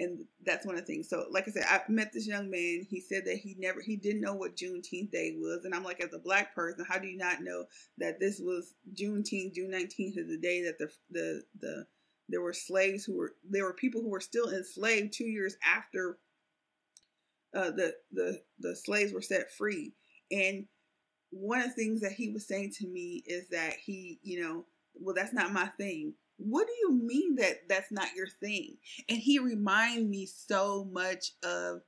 and 0.00 0.24
that's 0.46 0.64
one 0.64 0.76
of 0.76 0.80
the 0.80 0.86
things. 0.86 1.08
So, 1.08 1.26
like 1.30 1.46
I 1.46 1.50
said, 1.50 1.64
I 1.68 1.80
met 1.88 2.12
this 2.12 2.26
young 2.26 2.50
man. 2.50 2.86
He 2.88 3.00
said 3.00 3.24
that 3.26 3.36
he 3.36 3.54
never, 3.58 3.80
he 3.80 3.96
didn't 3.96 4.22
know 4.22 4.34
what 4.34 4.56
Juneteenth 4.56 5.10
Day 5.10 5.36
was, 5.38 5.64
and 5.64 5.74
I'm 5.74 5.84
like, 5.84 6.02
as 6.02 6.14
a 6.14 6.18
black 6.18 6.54
person, 6.54 6.84
how 6.88 6.98
do 6.98 7.06
you 7.06 7.18
not 7.18 7.42
know 7.42 7.66
that 7.98 8.18
this 8.18 8.40
was 8.40 8.74
Juneteenth? 8.94 9.54
June 9.54 9.70
19th 9.72 10.18
is 10.18 10.28
the 10.28 10.38
day 10.40 10.62
that 10.62 10.78
the 10.78 10.90
the 11.10 11.42
the 11.60 11.86
there 12.28 12.40
were 12.40 12.54
slaves 12.54 13.04
who 13.04 13.16
were 13.16 13.34
there 13.48 13.64
were 13.64 13.74
people 13.74 14.00
who 14.00 14.10
were 14.10 14.20
still 14.20 14.50
enslaved 14.50 15.12
two 15.12 15.24
years 15.24 15.56
after 15.64 16.18
uh, 17.54 17.70
the 17.70 17.94
the 18.12 18.40
the 18.58 18.74
slaves 18.74 19.12
were 19.12 19.22
set 19.22 19.52
free. 19.52 19.92
And 20.32 20.66
one 21.30 21.60
of 21.60 21.66
the 21.66 21.72
things 21.72 22.00
that 22.00 22.12
he 22.12 22.30
was 22.30 22.46
saying 22.46 22.72
to 22.78 22.86
me 22.86 23.22
is 23.26 23.48
that 23.50 23.74
he, 23.74 24.18
you 24.22 24.42
know, 24.42 24.64
well, 24.94 25.14
that's 25.14 25.32
not 25.32 25.52
my 25.52 25.66
thing 25.66 26.14
what 26.40 26.66
do 26.66 26.72
you 26.80 26.92
mean 26.92 27.36
that 27.36 27.68
that's 27.68 27.92
not 27.92 28.14
your 28.16 28.26
thing? 28.26 28.76
And 29.08 29.18
he 29.18 29.38
reminded 29.38 30.08
me 30.08 30.24
so 30.24 30.88
much 30.90 31.32
of 31.44 31.82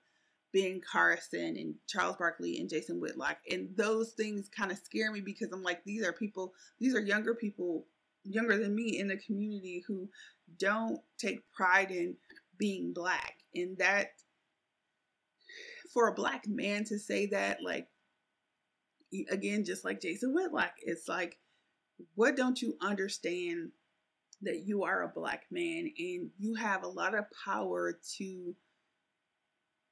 Ben 0.52 0.80
Carson 0.80 1.56
and 1.56 1.75
Charles 1.88 2.16
Barkley 2.18 2.58
and 2.58 2.68
Jason 2.68 3.00
Whitlock. 3.00 3.38
And 3.50 3.70
those 3.76 4.12
things 4.12 4.50
kind 4.54 4.70
of 4.70 4.76
scare 4.76 5.11
me 5.11 5.20
because 5.20 5.50
I'm 5.52 5.62
like, 5.62 5.82
these 5.84 6.04
are 6.04 6.12
people, 6.12 6.52
these 6.78 6.94
are 6.94 7.00
younger 7.00 7.34
people, 7.34 7.87
younger 8.25 8.58
than 8.58 8.75
me 8.75 8.99
in 8.99 9.08
the 9.08 9.16
community 9.16 9.82
who 9.87 10.11
don't 10.58 11.00
take 11.16 11.50
pride 11.54 11.90
in 11.90 12.16
being 12.58 12.92
black. 12.92 13.37
And 13.54 13.78
that, 13.78 14.08
for 15.94 16.08
a 16.08 16.14
black 16.14 16.46
man 16.46 16.84
to 16.84 16.99
say 16.99 17.26
that, 17.26 17.58
like, 17.62 17.87
again, 19.31 19.64
just 19.64 19.85
like 19.85 20.00
Jason 20.00 20.35
Whitlock, 20.35 20.73
it's 20.83 21.09
like, 21.09 21.38
what 22.14 22.37
don't 22.37 22.61
you 22.61 22.76
understand 22.81 23.71
that 24.42 24.66
you 24.66 24.83
are 24.85 25.02
a 25.02 25.09
black 25.09 25.45
man 25.50 25.90
and 25.99 26.31
you 26.38 26.54
have 26.54 26.83
a 26.83 26.88
lot 26.88 27.14
of 27.16 27.25
power 27.45 27.99
to 28.16 28.54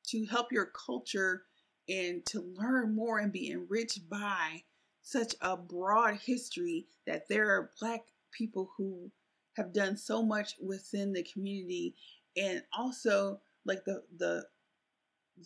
to 0.08 0.26
help 0.26 0.50
your 0.50 0.66
culture 0.66 1.44
and 1.88 2.24
to 2.26 2.40
learn 2.56 2.94
more 2.94 3.18
and 3.18 3.32
be 3.32 3.50
enriched 3.50 4.08
by 4.08 4.62
such 5.02 5.34
a 5.40 5.56
broad 5.56 6.14
history 6.16 6.86
that 7.06 7.28
there 7.28 7.48
are 7.50 7.70
black 7.80 8.00
people 8.36 8.70
who 8.76 9.10
have 9.56 9.72
done 9.72 9.96
so 9.96 10.22
much 10.22 10.54
within 10.60 11.12
the 11.12 11.22
community 11.22 11.94
and 12.36 12.62
also 12.76 13.40
like 13.64 13.84
the 13.84 14.02
the 14.18 14.44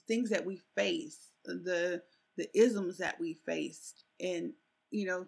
things 0.09 0.31
that 0.31 0.45
we 0.45 0.61
face 0.76 1.31
the 1.45 2.02
the 2.36 2.48
isms 2.58 2.98
that 2.98 3.18
we 3.20 3.34
faced 3.46 4.04
and 4.20 4.52
you 4.90 5.06
know 5.06 5.26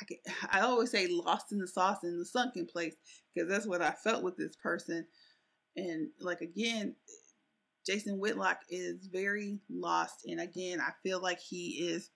I, 0.00 0.04
can, 0.04 0.18
I 0.50 0.60
always 0.60 0.90
say 0.90 1.08
lost 1.08 1.52
in 1.52 1.58
the 1.58 1.66
sauce 1.66 2.04
in 2.04 2.18
the 2.18 2.24
sunken 2.24 2.66
place 2.66 2.96
because 3.34 3.48
that's 3.48 3.66
what 3.66 3.82
I 3.82 3.92
felt 3.92 4.22
with 4.22 4.36
this 4.36 4.56
person. 4.56 5.06
And 5.76 6.08
like 6.20 6.40
again, 6.40 6.94
Jason 7.86 8.18
Whitlock 8.18 8.60
is 8.68 9.06
very 9.06 9.60
lost. 9.70 10.26
And 10.26 10.40
again, 10.40 10.80
I 10.80 10.90
feel 11.02 11.20
like 11.20 11.40
he 11.40 11.88
is 11.88 12.10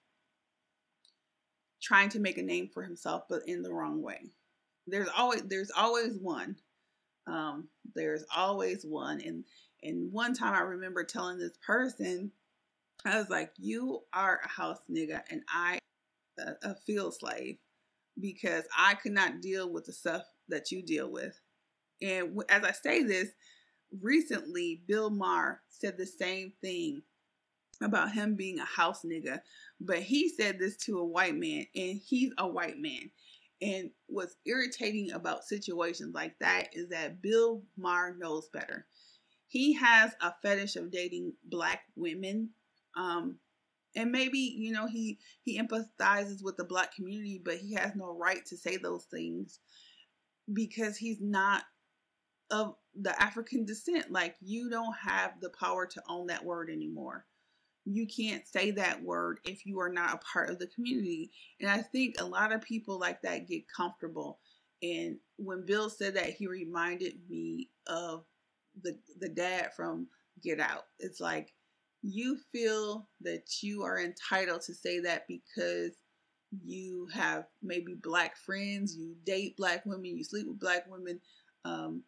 trying 1.80 2.08
to 2.10 2.20
make 2.20 2.38
a 2.38 2.42
name 2.42 2.68
for 2.72 2.82
himself, 2.82 3.24
but 3.28 3.42
in 3.46 3.62
the 3.62 3.72
wrong 3.72 4.02
way. 4.02 4.30
There's 4.86 5.08
always 5.16 5.42
there's 5.42 5.70
always 5.70 6.18
one. 6.18 6.56
Um, 7.26 7.68
there's 7.94 8.24
always 8.34 8.84
one. 8.84 9.20
And 9.20 9.44
and 9.82 10.12
one 10.12 10.34
time 10.34 10.54
I 10.54 10.60
remember 10.60 11.04
telling 11.04 11.38
this 11.38 11.56
person, 11.64 12.32
I 13.04 13.18
was 13.18 13.30
like, 13.30 13.52
"You 13.58 14.00
are 14.12 14.40
a 14.44 14.48
house 14.48 14.80
nigga, 14.90 15.22
and 15.30 15.42
I 15.48 15.78
a, 16.38 16.70
a 16.70 16.74
field 16.74 17.14
slave." 17.14 17.58
because 18.20 18.64
I 18.76 18.94
could 18.94 19.12
not 19.12 19.40
deal 19.40 19.70
with 19.70 19.86
the 19.86 19.92
stuff 19.92 20.22
that 20.48 20.70
you 20.70 20.82
deal 20.82 21.10
with. 21.10 21.38
And 22.02 22.42
as 22.48 22.64
I 22.64 22.72
say 22.72 23.02
this, 23.02 23.28
recently 24.00 24.82
Bill 24.86 25.10
Maher 25.10 25.62
said 25.68 25.96
the 25.96 26.06
same 26.06 26.52
thing 26.60 27.02
about 27.82 28.12
him 28.12 28.34
being 28.34 28.58
a 28.58 28.64
house 28.64 29.02
nigga, 29.04 29.40
but 29.80 30.00
he 30.00 30.28
said 30.28 30.58
this 30.58 30.76
to 30.76 30.98
a 30.98 31.04
white 31.04 31.34
man, 31.34 31.66
and 31.74 32.00
he's 32.04 32.32
a 32.38 32.46
white 32.46 32.78
man. 32.78 33.10
And 33.62 33.90
what's 34.06 34.36
irritating 34.46 35.12
about 35.12 35.44
situations 35.44 36.14
like 36.14 36.38
that 36.40 36.68
is 36.72 36.88
that 36.90 37.20
Bill 37.22 37.62
Maher 37.76 38.16
knows 38.18 38.48
better. 38.52 38.86
He 39.48 39.74
has 39.74 40.12
a 40.22 40.32
fetish 40.42 40.76
of 40.76 40.90
dating 40.90 41.34
black 41.44 41.80
women. 41.96 42.50
Um, 42.96 43.36
and 43.96 44.12
maybe 44.12 44.38
you 44.38 44.72
know 44.72 44.86
he 44.86 45.18
he 45.42 45.60
empathizes 45.60 46.44
with 46.44 46.56
the 46.56 46.64
black 46.64 46.94
community 46.94 47.42
but 47.44 47.56
he 47.56 47.74
has 47.74 47.96
no 47.96 48.16
right 48.16 48.46
to 48.46 48.56
say 48.56 48.76
those 48.76 49.04
things 49.04 49.58
because 50.52 50.96
he's 50.96 51.20
not 51.20 51.64
of 52.50 52.74
the 53.00 53.20
african 53.22 53.64
descent. 53.64 54.10
Like 54.10 54.36
you 54.40 54.70
don't 54.70 54.96
have 54.96 55.40
the 55.40 55.50
power 55.50 55.86
to 55.86 56.02
own 56.08 56.26
that 56.28 56.44
word 56.44 56.70
anymore. 56.70 57.26
You 57.84 58.06
can't 58.06 58.46
say 58.46 58.72
that 58.72 59.02
word 59.02 59.40
if 59.44 59.64
you 59.66 59.80
are 59.80 59.92
not 59.92 60.14
a 60.14 60.18
part 60.18 60.50
of 60.50 60.58
the 60.58 60.66
community. 60.68 61.30
And 61.60 61.70
i 61.70 61.78
think 61.78 62.16
a 62.18 62.24
lot 62.24 62.52
of 62.52 62.62
people 62.62 62.98
like 62.98 63.22
that 63.22 63.48
get 63.48 63.64
comfortable. 63.74 64.40
And 64.82 65.18
when 65.36 65.64
bill 65.66 65.90
said 65.90 66.14
that 66.16 66.30
he 66.30 66.46
reminded 66.46 67.14
me 67.28 67.70
of 67.86 68.24
the 68.82 68.98
the 69.20 69.28
dad 69.28 69.72
from 69.74 70.08
get 70.42 70.60
out. 70.60 70.84
It's 70.98 71.20
like 71.20 71.52
you 72.02 72.38
feel 72.52 73.08
that 73.22 73.62
you 73.62 73.82
are 73.82 74.00
entitled 74.00 74.62
to 74.62 74.74
say 74.74 75.00
that 75.00 75.26
because 75.28 75.92
you 76.64 77.08
have 77.12 77.44
maybe 77.62 77.94
black 77.94 78.36
friends, 78.36 78.96
you 78.96 79.14
date 79.24 79.56
black 79.56 79.84
women, 79.86 80.16
you 80.16 80.24
sleep 80.24 80.46
with 80.48 80.58
black 80.60 80.90
women, 80.90 81.20
um, 81.64 82.02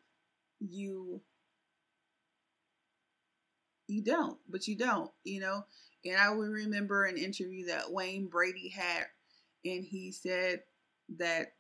you 0.61 1.21
you 3.89 4.03
don't, 4.03 4.39
but 4.49 4.67
you 4.67 4.77
don't, 4.77 5.11
you 5.25 5.41
know. 5.41 5.65
And 6.05 6.17
I 6.17 6.31
would 6.31 6.49
remember 6.49 7.05
an 7.05 7.19
interview 7.19 7.67
that 7.67 7.93
Wayne 7.93 8.27
Brady 8.27 8.69
had, 8.69 9.07
and 9.65 9.85
he 9.85 10.13
said 10.13 10.63
that 11.19 11.53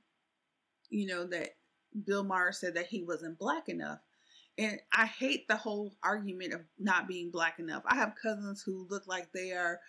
you 0.92 1.06
know, 1.06 1.26
that 1.26 1.56
Bill 2.04 2.22
Maher 2.22 2.52
said 2.52 2.74
that 2.74 2.86
he 2.86 3.02
wasn't 3.02 3.38
black 3.38 3.68
enough. 3.68 3.98
And 4.59 4.78
I 4.94 5.06
hate 5.06 5.49
the 5.49 5.56
whole 5.56 5.94
argument 6.02 6.52
of 6.52 6.61
not 6.78 7.09
being 7.09 7.30
black 7.30 7.59
enough. 7.59 7.82
I 7.87 7.94
have 7.97 8.14
cousins 8.21 8.62
who 8.62 8.87
look 8.90 9.06
like 9.06 9.32
they 9.32 9.52
are 9.52 9.80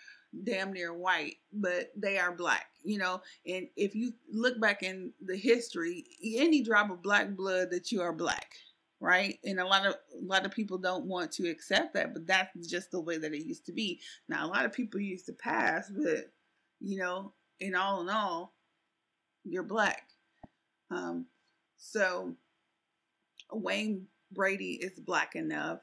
damn 0.43 0.73
near 0.73 0.93
white, 0.93 1.35
but 1.51 1.91
they 1.95 2.17
are 2.17 2.31
black, 2.31 2.67
you 2.83 2.97
know. 2.97 3.21
And 3.45 3.67
if 3.75 3.93
you 3.93 4.13
look 4.31 4.59
back 4.59 4.81
in 4.81 5.11
the 5.23 5.35
history, 5.35 6.05
any 6.23 6.63
drop 6.63 6.89
of 6.89 7.03
black 7.03 7.35
blood 7.35 7.69
that 7.71 7.91
you 7.91 8.01
are 8.01 8.13
black, 8.13 8.53
right? 8.99 9.37
And 9.43 9.59
a 9.59 9.65
lot 9.65 9.85
of 9.85 9.93
a 9.93 10.25
lot 10.25 10.45
of 10.45 10.51
people 10.51 10.77
don't 10.77 11.05
want 11.05 11.31
to 11.33 11.49
accept 11.49 11.93
that, 11.93 12.13
but 12.13 12.25
that's 12.25 12.67
just 12.67 12.91
the 12.91 13.01
way 13.01 13.17
that 13.17 13.33
it 13.33 13.45
used 13.45 13.65
to 13.67 13.73
be. 13.73 13.99
Now 14.29 14.45
a 14.45 14.49
lot 14.49 14.65
of 14.65 14.73
people 14.73 14.99
used 14.99 15.25
to 15.27 15.33
pass, 15.33 15.91
but 15.93 16.31
you 16.79 16.97
know, 16.97 17.33
in 17.59 17.75
all 17.75 18.01
in 18.01 18.09
all, 18.09 18.53
you're 19.43 19.63
black. 19.63 20.07
Um, 20.89 21.25
so 21.77 22.35
Wayne 23.51 24.07
Brady 24.33 24.73
is 24.73 24.99
black 24.99 25.35
enough. 25.35 25.79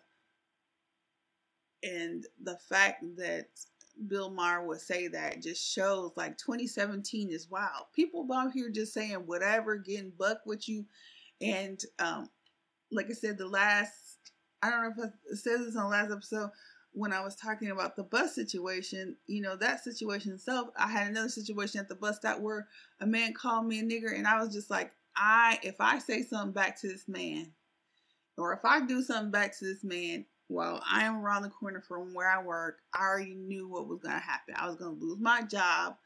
And 1.82 2.26
the 2.42 2.58
fact 2.68 3.04
that 3.16 3.48
Bill 4.06 4.30
Maher 4.30 4.66
would 4.66 4.80
say 4.80 5.08
that 5.08 5.42
just 5.42 5.66
shows 5.66 6.12
like 6.16 6.36
2017 6.38 7.30
is 7.30 7.50
wild. 7.50 7.86
People 7.94 8.26
out 8.32 8.52
here 8.52 8.70
just 8.70 8.92
saying 8.92 9.26
whatever, 9.26 9.76
getting 9.76 10.12
buck 10.18 10.40
with 10.46 10.68
you. 10.68 10.84
And 11.40 11.82
um, 11.98 12.28
like 12.92 13.06
I 13.10 13.14
said, 13.14 13.38
the 13.38 13.48
last, 13.48 14.18
I 14.62 14.70
don't 14.70 14.82
know 14.82 15.04
if 15.04 15.10
I 15.32 15.34
said 15.34 15.60
this 15.60 15.76
on 15.76 15.84
the 15.84 15.88
last 15.90 16.12
episode 16.12 16.50
when 16.92 17.12
I 17.12 17.22
was 17.22 17.36
talking 17.36 17.70
about 17.70 17.96
the 17.96 18.02
bus 18.02 18.34
situation, 18.34 19.16
you 19.26 19.40
know, 19.40 19.56
that 19.56 19.84
situation 19.84 20.32
itself, 20.32 20.68
I 20.76 20.88
had 20.88 21.08
another 21.08 21.28
situation 21.28 21.80
at 21.80 21.88
the 21.88 21.94
bus 21.94 22.16
stop 22.16 22.40
where 22.40 22.66
a 23.00 23.06
man 23.06 23.32
called 23.32 23.66
me 23.66 23.78
a 23.78 23.82
nigger 23.82 24.16
and 24.16 24.26
I 24.26 24.42
was 24.42 24.52
just 24.52 24.70
like, 24.70 24.92
I, 25.16 25.58
if 25.62 25.80
I 25.80 25.98
say 25.98 26.22
something 26.22 26.52
back 26.52 26.80
to 26.80 26.88
this 26.88 27.06
man, 27.06 27.52
or 28.36 28.52
if 28.52 28.64
I 28.64 28.80
do 28.80 29.02
something 29.02 29.30
back 29.30 29.58
to 29.58 29.64
this 29.64 29.84
man 29.84 30.24
while 30.48 30.82
I 30.90 31.04
am 31.04 31.16
around 31.16 31.42
the 31.42 31.48
corner 31.48 31.82
from 31.86 32.14
where 32.14 32.28
I 32.28 32.42
work, 32.42 32.78
I 32.94 33.04
already 33.04 33.34
knew 33.34 33.68
what 33.68 33.86
was 33.86 34.00
going 34.00 34.14
to 34.14 34.20
happen. 34.20 34.54
I 34.56 34.66
was 34.66 34.76
going 34.76 34.98
to 34.98 35.04
lose 35.04 35.20
my 35.20 35.42
job, 35.42 35.96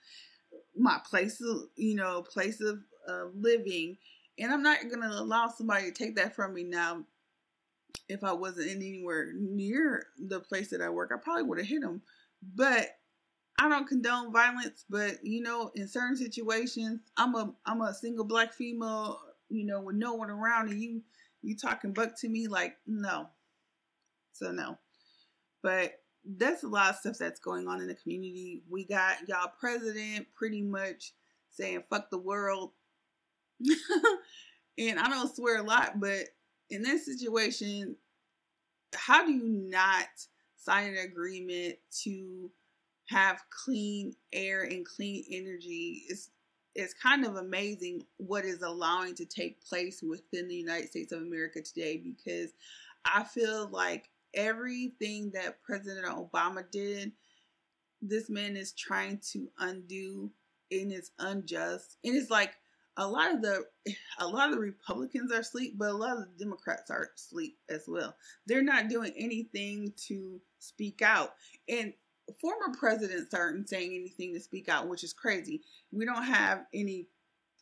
my 0.76 0.98
place 1.08 1.40
of, 1.40 1.62
you 1.76 1.94
know, 1.94 2.22
place 2.22 2.60
of 2.60 2.78
uh, 3.08 3.26
living, 3.34 3.96
and 4.38 4.52
I'm 4.52 4.62
not 4.62 4.80
going 4.88 5.02
to 5.02 5.18
allow 5.18 5.48
somebody 5.48 5.84
to 5.86 5.92
take 5.92 6.16
that 6.16 6.34
from 6.34 6.54
me 6.54 6.64
now. 6.64 7.04
If 8.08 8.24
I 8.24 8.32
wasn't 8.32 8.70
anywhere 8.70 9.32
near 9.34 10.06
the 10.18 10.40
place 10.40 10.68
that 10.70 10.82
I 10.82 10.90
work, 10.90 11.10
I 11.14 11.18
probably 11.22 11.44
would 11.44 11.58
have 11.58 11.66
hit 11.66 11.82
him. 11.82 12.02
But 12.54 12.88
I 13.58 13.68
don't 13.68 13.88
condone 13.88 14.32
violence, 14.32 14.84
but 14.90 15.24
you 15.24 15.40
know, 15.40 15.70
in 15.74 15.86
certain 15.86 16.16
situations, 16.16 17.00
I'm 17.16 17.34
a 17.34 17.54
I'm 17.64 17.80
a 17.82 17.94
single 17.94 18.24
black 18.24 18.52
female, 18.52 19.20
you 19.48 19.64
know, 19.64 19.80
with 19.80 19.96
no 19.96 20.14
one 20.14 20.28
around, 20.28 20.70
and 20.70 20.82
you 20.82 21.02
you 21.44 21.56
talking 21.56 21.92
buck 21.92 22.18
to 22.20 22.28
me 22.28 22.48
like 22.48 22.76
no. 22.86 23.28
So 24.32 24.50
no. 24.50 24.78
But 25.62 25.92
that's 26.24 26.62
a 26.62 26.68
lot 26.68 26.90
of 26.90 26.96
stuff 26.96 27.16
that's 27.18 27.40
going 27.40 27.68
on 27.68 27.80
in 27.80 27.86
the 27.86 27.94
community. 27.94 28.62
We 28.68 28.84
got 28.84 29.28
y'all 29.28 29.52
president 29.58 30.26
pretty 30.34 30.62
much 30.62 31.12
saying 31.50 31.84
fuck 31.90 32.10
the 32.10 32.18
world. 32.18 32.72
and 34.78 34.98
I 34.98 35.08
don't 35.08 35.34
swear 35.34 35.60
a 35.60 35.62
lot, 35.62 36.00
but 36.00 36.24
in 36.70 36.82
this 36.82 37.04
situation, 37.04 37.96
how 38.94 39.24
do 39.24 39.32
you 39.32 39.44
not 39.46 40.08
sign 40.56 40.88
an 40.88 40.98
agreement 40.98 41.76
to 42.02 42.50
have 43.08 43.42
clean 43.50 44.14
air 44.32 44.62
and 44.62 44.84
clean 44.84 45.24
energy? 45.30 46.04
It's 46.08 46.30
it's 46.74 46.94
kind 46.94 47.24
of 47.24 47.36
amazing 47.36 48.02
what 48.16 48.44
is 48.44 48.62
allowing 48.62 49.14
to 49.14 49.24
take 49.24 49.64
place 49.64 50.02
within 50.02 50.48
the 50.48 50.56
United 50.56 50.88
States 50.88 51.12
of 51.12 51.20
America 51.20 51.62
today 51.62 51.96
because 51.96 52.52
I 53.04 53.22
feel 53.24 53.68
like 53.68 54.10
everything 54.34 55.30
that 55.34 55.62
President 55.62 56.06
Obama 56.06 56.68
did, 56.70 57.12
this 58.02 58.28
man 58.28 58.56
is 58.56 58.72
trying 58.72 59.20
to 59.32 59.48
undo 59.58 60.30
and 60.70 60.92
it's 60.92 61.12
unjust. 61.18 61.96
And 62.04 62.16
it's 62.16 62.30
like 62.30 62.54
a 62.96 63.06
lot 63.06 63.32
of 63.32 63.42
the 63.42 63.64
a 64.18 64.26
lot 64.26 64.50
of 64.50 64.56
the 64.56 64.60
Republicans 64.60 65.32
are 65.32 65.40
asleep, 65.40 65.74
but 65.76 65.90
a 65.90 65.96
lot 65.96 66.16
of 66.16 66.24
the 66.24 66.44
Democrats 66.44 66.90
are 66.90 67.10
asleep 67.16 67.56
as 67.68 67.84
well. 67.86 68.16
They're 68.46 68.62
not 68.62 68.88
doing 68.88 69.12
anything 69.16 69.92
to 70.08 70.40
speak 70.58 71.02
out. 71.02 71.34
And 71.68 71.92
former 72.40 72.74
presidents 72.78 73.34
aren't 73.34 73.68
saying 73.68 73.92
anything 73.94 74.32
to 74.34 74.40
speak 74.40 74.68
out, 74.68 74.88
which 74.88 75.04
is 75.04 75.12
crazy. 75.12 75.62
We 75.92 76.04
don't 76.04 76.24
have 76.24 76.66
any 76.72 77.08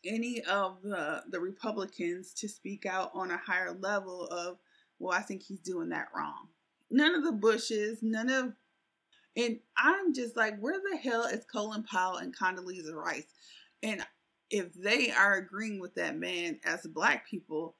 any 0.04 0.42
of 0.42 0.82
the 0.82 1.22
the 1.30 1.40
Republicans 1.40 2.34
to 2.34 2.48
speak 2.48 2.86
out 2.86 3.10
on 3.14 3.30
a 3.30 3.36
higher 3.36 3.76
level 3.80 4.26
of, 4.26 4.58
well, 4.98 5.16
I 5.16 5.22
think 5.22 5.42
he's 5.42 5.60
doing 5.60 5.90
that 5.90 6.08
wrong. 6.14 6.48
None 6.90 7.14
of 7.14 7.24
the 7.24 7.32
Bushes, 7.32 7.98
none 8.02 8.28
of 8.28 8.52
and 9.36 9.58
I'm 9.76 10.12
just 10.12 10.36
like, 10.36 10.58
where 10.58 10.78
the 10.78 10.96
hell 10.96 11.24
is 11.24 11.44
Colin 11.50 11.84
Powell 11.84 12.18
and 12.18 12.36
Condoleezza 12.36 12.94
Rice? 12.94 13.26
And 13.82 14.04
if 14.50 14.74
they 14.74 15.10
are 15.10 15.36
agreeing 15.36 15.80
with 15.80 15.94
that 15.94 16.18
man 16.18 16.60
as 16.64 16.86
black 16.86 17.26
people, 17.26 17.76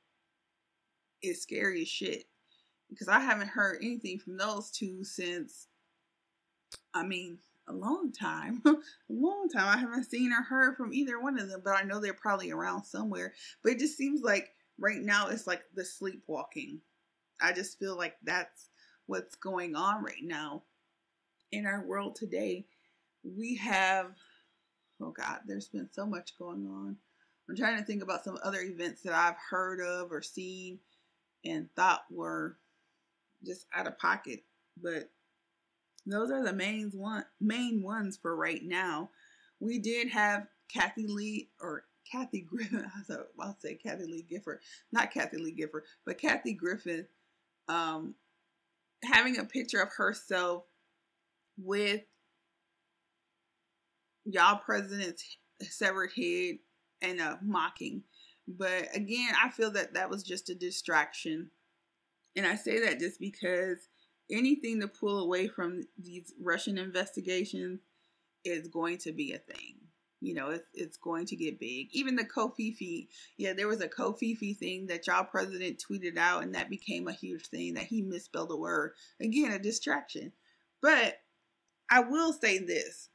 it's 1.20 1.42
scary 1.42 1.82
as 1.82 1.88
shit. 1.88 2.24
Because 2.88 3.08
I 3.08 3.20
haven't 3.20 3.48
heard 3.48 3.78
anything 3.82 4.18
from 4.18 4.38
those 4.38 4.70
two 4.70 5.04
since 5.04 5.68
I 6.94 7.04
mean, 7.04 7.38
a 7.68 7.72
long 7.72 8.12
time. 8.12 8.62
a 8.66 8.74
long 9.08 9.48
time. 9.48 9.68
I 9.68 9.80
haven't 9.80 10.11
seen 10.11 10.32
or 10.32 10.42
heard 10.42 10.76
from 10.76 10.92
either 10.92 11.20
one 11.20 11.38
of 11.38 11.48
them, 11.48 11.62
but 11.64 11.76
I 11.76 11.82
know 11.82 12.00
they're 12.00 12.14
probably 12.14 12.50
around 12.50 12.85
somewhere. 12.85 13.35
But 13.62 13.72
it 13.72 13.78
just 13.78 13.96
seems 13.96 14.22
like 14.22 14.50
right 14.78 15.00
now 15.00 15.28
it's 15.28 15.46
like 15.46 15.62
the 15.74 15.85
sleepwalking. 15.85 16.80
I 17.40 17.52
just 17.52 17.78
feel 17.78 17.96
like 17.96 18.16
that's 18.22 18.68
what's 19.06 19.35
going 19.37 19.74
on 19.74 20.02
right 20.02 20.22
now 20.22 20.62
in 21.50 21.66
our 21.66 21.85
world 21.85 22.16
today. 22.16 22.66
We 23.24 23.56
have, 23.56 24.12
oh 25.00 25.11
God, 25.11 25.40
there's 25.46 25.68
been 25.68 25.88
so 25.92 26.06
much 26.06 26.38
going 26.38 26.66
on. 26.66 26.96
I'm 27.48 27.56
trying 27.56 27.78
to 27.78 27.85
think 27.85 28.02
about 28.02 28.24
some 28.24 28.38
other 28.42 28.61
events 28.61 29.02
that 29.02 29.14
I've 29.14 29.37
heard 29.50 29.80
of 29.80 30.12
or 30.12 30.22
seen 30.22 30.78
and 31.44 31.68
thought 31.74 32.04
were 32.11 32.56
just 33.44 33.66
out 33.74 33.87
of 33.87 33.98
pocket. 33.98 34.44
But 34.80 35.11
those 36.06 36.30
are 36.30 36.44
the 36.44 36.52
main 36.52 36.90
one 36.94 37.24
main 37.40 37.82
ones 37.82 38.18
for 38.20 38.34
right 38.34 38.62
now. 38.62 39.10
We 39.60 39.78
did 39.78 40.08
have 40.10 40.46
Kathie 40.72 41.06
Lee 41.06 41.50
or 41.60 41.84
Kathy 42.10 42.40
Griffin. 42.40 42.84
I'll 43.40 43.56
say 43.60 43.74
Kathie 43.74 44.06
Lee 44.06 44.26
Gifford, 44.28 44.60
not 44.90 45.12
Kathie 45.12 45.38
Lee 45.38 45.52
Gifford, 45.52 45.84
but 46.04 46.18
Kathy 46.18 46.54
Griffin, 46.54 47.06
um, 47.68 48.14
having 49.04 49.38
a 49.38 49.44
picture 49.44 49.80
of 49.80 49.90
herself 49.96 50.64
with 51.56 52.02
y'all 54.24 54.58
president's 54.58 55.36
severed 55.60 56.10
head 56.16 56.56
and 57.00 57.20
a 57.20 57.38
mocking. 57.42 58.02
But 58.48 58.88
again, 58.94 59.32
I 59.42 59.50
feel 59.50 59.70
that 59.72 59.94
that 59.94 60.10
was 60.10 60.22
just 60.22 60.50
a 60.50 60.54
distraction. 60.54 61.50
And 62.34 62.46
I 62.46 62.56
say 62.56 62.80
that 62.80 62.98
just 62.98 63.20
because 63.20 63.88
anything 64.30 64.80
to 64.80 64.88
pull 64.88 65.20
away 65.20 65.48
from 65.48 65.82
these 65.98 66.32
Russian 66.40 66.78
investigations 66.78 67.80
is 68.44 68.68
going 68.68 68.98
to 68.98 69.12
be 69.12 69.32
a 69.32 69.38
thing. 69.38 69.76
You 70.20 70.35
know, 70.35 70.50
it's, 70.50 70.68
it's 70.72 70.96
going 70.96 71.26
to 71.26 71.37
get 71.37 71.58
big. 71.58 71.88
Even 71.90 72.14
the 72.14 72.24
Covfefe, 72.24 73.08
yeah, 73.37 73.54
there 73.54 73.66
was 73.66 73.80
a 73.80 73.88
Covfefe 73.88 74.56
thing 74.56 74.87
that 74.87 75.06
y'all 75.08 75.24
president 75.24 75.82
tweeted 75.82 76.16
out, 76.16 76.44
and 76.44 76.54
that 76.54 76.70
became 76.70 77.08
a 77.08 77.12
huge 77.12 77.46
thing 77.48 77.74
that 77.74 77.87
he 77.87 78.02
misspelled 78.02 78.52
a 78.52 78.56
word. 78.56 78.92
Again, 79.20 79.50
a 79.50 79.58
distraction. 79.58 80.32
But 80.80 81.18
I 81.90 82.00
will 82.00 82.32
say 82.32 82.58
this. 82.58 83.08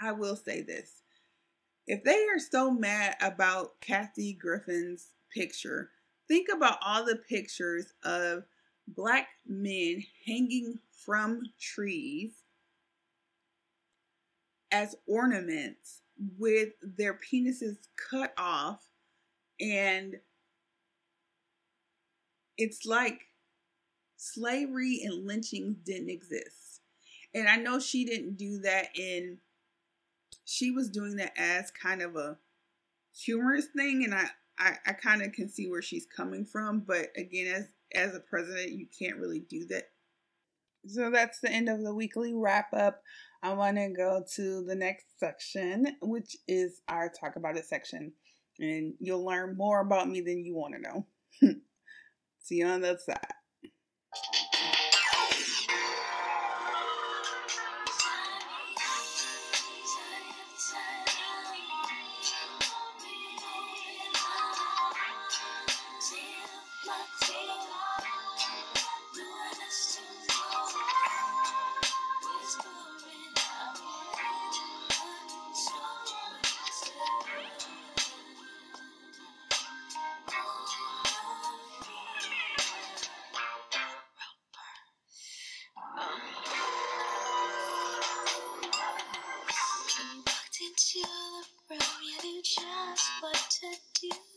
I 0.00 0.12
will 0.12 0.36
say 0.36 0.60
this. 0.60 1.02
If 1.86 2.04
they 2.04 2.26
are 2.26 2.38
so 2.38 2.70
mad 2.70 3.16
about 3.22 3.80
Kathy 3.80 4.34
Griffin's 4.34 5.08
picture, 5.32 5.90
think 6.28 6.48
about 6.54 6.78
all 6.84 7.04
the 7.04 7.16
pictures 7.16 7.92
of 8.04 8.44
black 8.86 9.28
men 9.46 10.02
hanging 10.26 10.78
from 11.04 11.42
trees 11.60 12.32
as 14.70 14.96
ornaments 15.06 16.02
with 16.38 16.70
their 16.82 17.14
penises 17.14 17.76
cut 18.10 18.32
off. 18.36 18.88
And 19.60 20.16
it's 22.58 22.84
like 22.84 23.20
slavery 24.16 25.00
and 25.04 25.26
lynchings 25.26 25.76
didn't 25.84 26.10
exist. 26.10 26.80
And 27.34 27.48
I 27.48 27.56
know 27.56 27.78
she 27.78 28.04
didn't 28.04 28.36
do 28.36 28.58
that 28.60 28.88
in 28.96 29.38
she 30.44 30.70
was 30.70 30.90
doing 30.90 31.16
that 31.16 31.32
as 31.36 31.70
kind 31.70 32.02
of 32.02 32.16
a 32.16 32.36
humorous 33.16 33.66
thing. 33.76 34.04
And 34.04 34.14
I 34.14 34.26
I, 34.58 34.76
I 34.86 34.92
kind 34.92 35.22
of 35.22 35.32
can 35.32 35.48
see 35.48 35.68
where 35.68 35.82
she's 35.82 36.06
coming 36.06 36.44
from, 36.44 36.80
but 36.80 37.10
again 37.16 37.52
as 37.54 37.68
as 37.94 38.14
a 38.14 38.20
president, 38.20 38.72
you 38.72 38.86
can't 38.98 39.18
really 39.18 39.40
do 39.40 39.66
that. 39.66 39.84
So 40.86 41.10
that's 41.10 41.40
the 41.40 41.50
end 41.50 41.68
of 41.68 41.82
the 41.82 41.94
weekly 41.94 42.34
wrap 42.34 42.72
up. 42.74 43.00
I 43.42 43.52
want 43.54 43.76
to 43.76 43.88
go 43.88 44.22
to 44.36 44.64
the 44.64 44.74
next 44.74 45.18
section, 45.18 45.86
which 46.02 46.36
is 46.46 46.82
our 46.88 47.10
talk 47.10 47.36
about 47.36 47.56
it 47.56 47.66
section. 47.66 48.12
and 48.58 48.94
you'll 49.00 49.24
learn 49.24 49.56
more 49.56 49.80
about 49.80 50.08
me 50.08 50.20
than 50.20 50.44
you 50.44 50.54
want 50.54 50.74
to 50.74 50.80
know. 50.80 51.06
See 52.40 52.56
you 52.56 52.66
on 52.66 52.82
the 52.82 52.90
other 52.90 52.98
side. 52.98 53.43
What 93.24 93.32
to 93.48 93.66
do. 94.02 94.33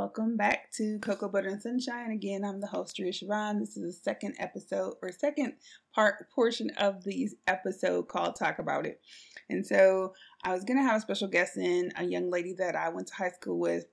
Welcome 0.00 0.38
back 0.38 0.72
to 0.78 0.98
Cocoa 1.00 1.28
Butter 1.28 1.50
and 1.50 1.60
Sunshine. 1.60 2.10
Again, 2.10 2.42
I'm 2.42 2.58
the 2.58 2.66
host, 2.66 2.98
Ria 2.98 3.12
Siobhan. 3.12 3.60
This 3.60 3.76
is 3.76 3.82
the 3.82 3.92
second 3.92 4.34
episode 4.38 4.94
or 5.02 5.12
second 5.12 5.52
part 5.94 6.30
portion 6.30 6.70
of 6.78 7.04
the 7.04 7.28
episode 7.46 8.08
called 8.08 8.34
Talk 8.34 8.60
About 8.60 8.86
It. 8.86 9.02
And 9.50 9.64
so 9.64 10.14
I 10.42 10.54
was 10.54 10.64
gonna 10.64 10.82
have 10.82 10.96
a 10.96 11.00
special 11.02 11.28
guest 11.28 11.58
in, 11.58 11.92
a 11.96 12.04
young 12.04 12.30
lady 12.30 12.54
that 12.54 12.76
I 12.76 12.88
went 12.88 13.08
to 13.08 13.14
high 13.14 13.28
school 13.28 13.58
with, 13.58 13.88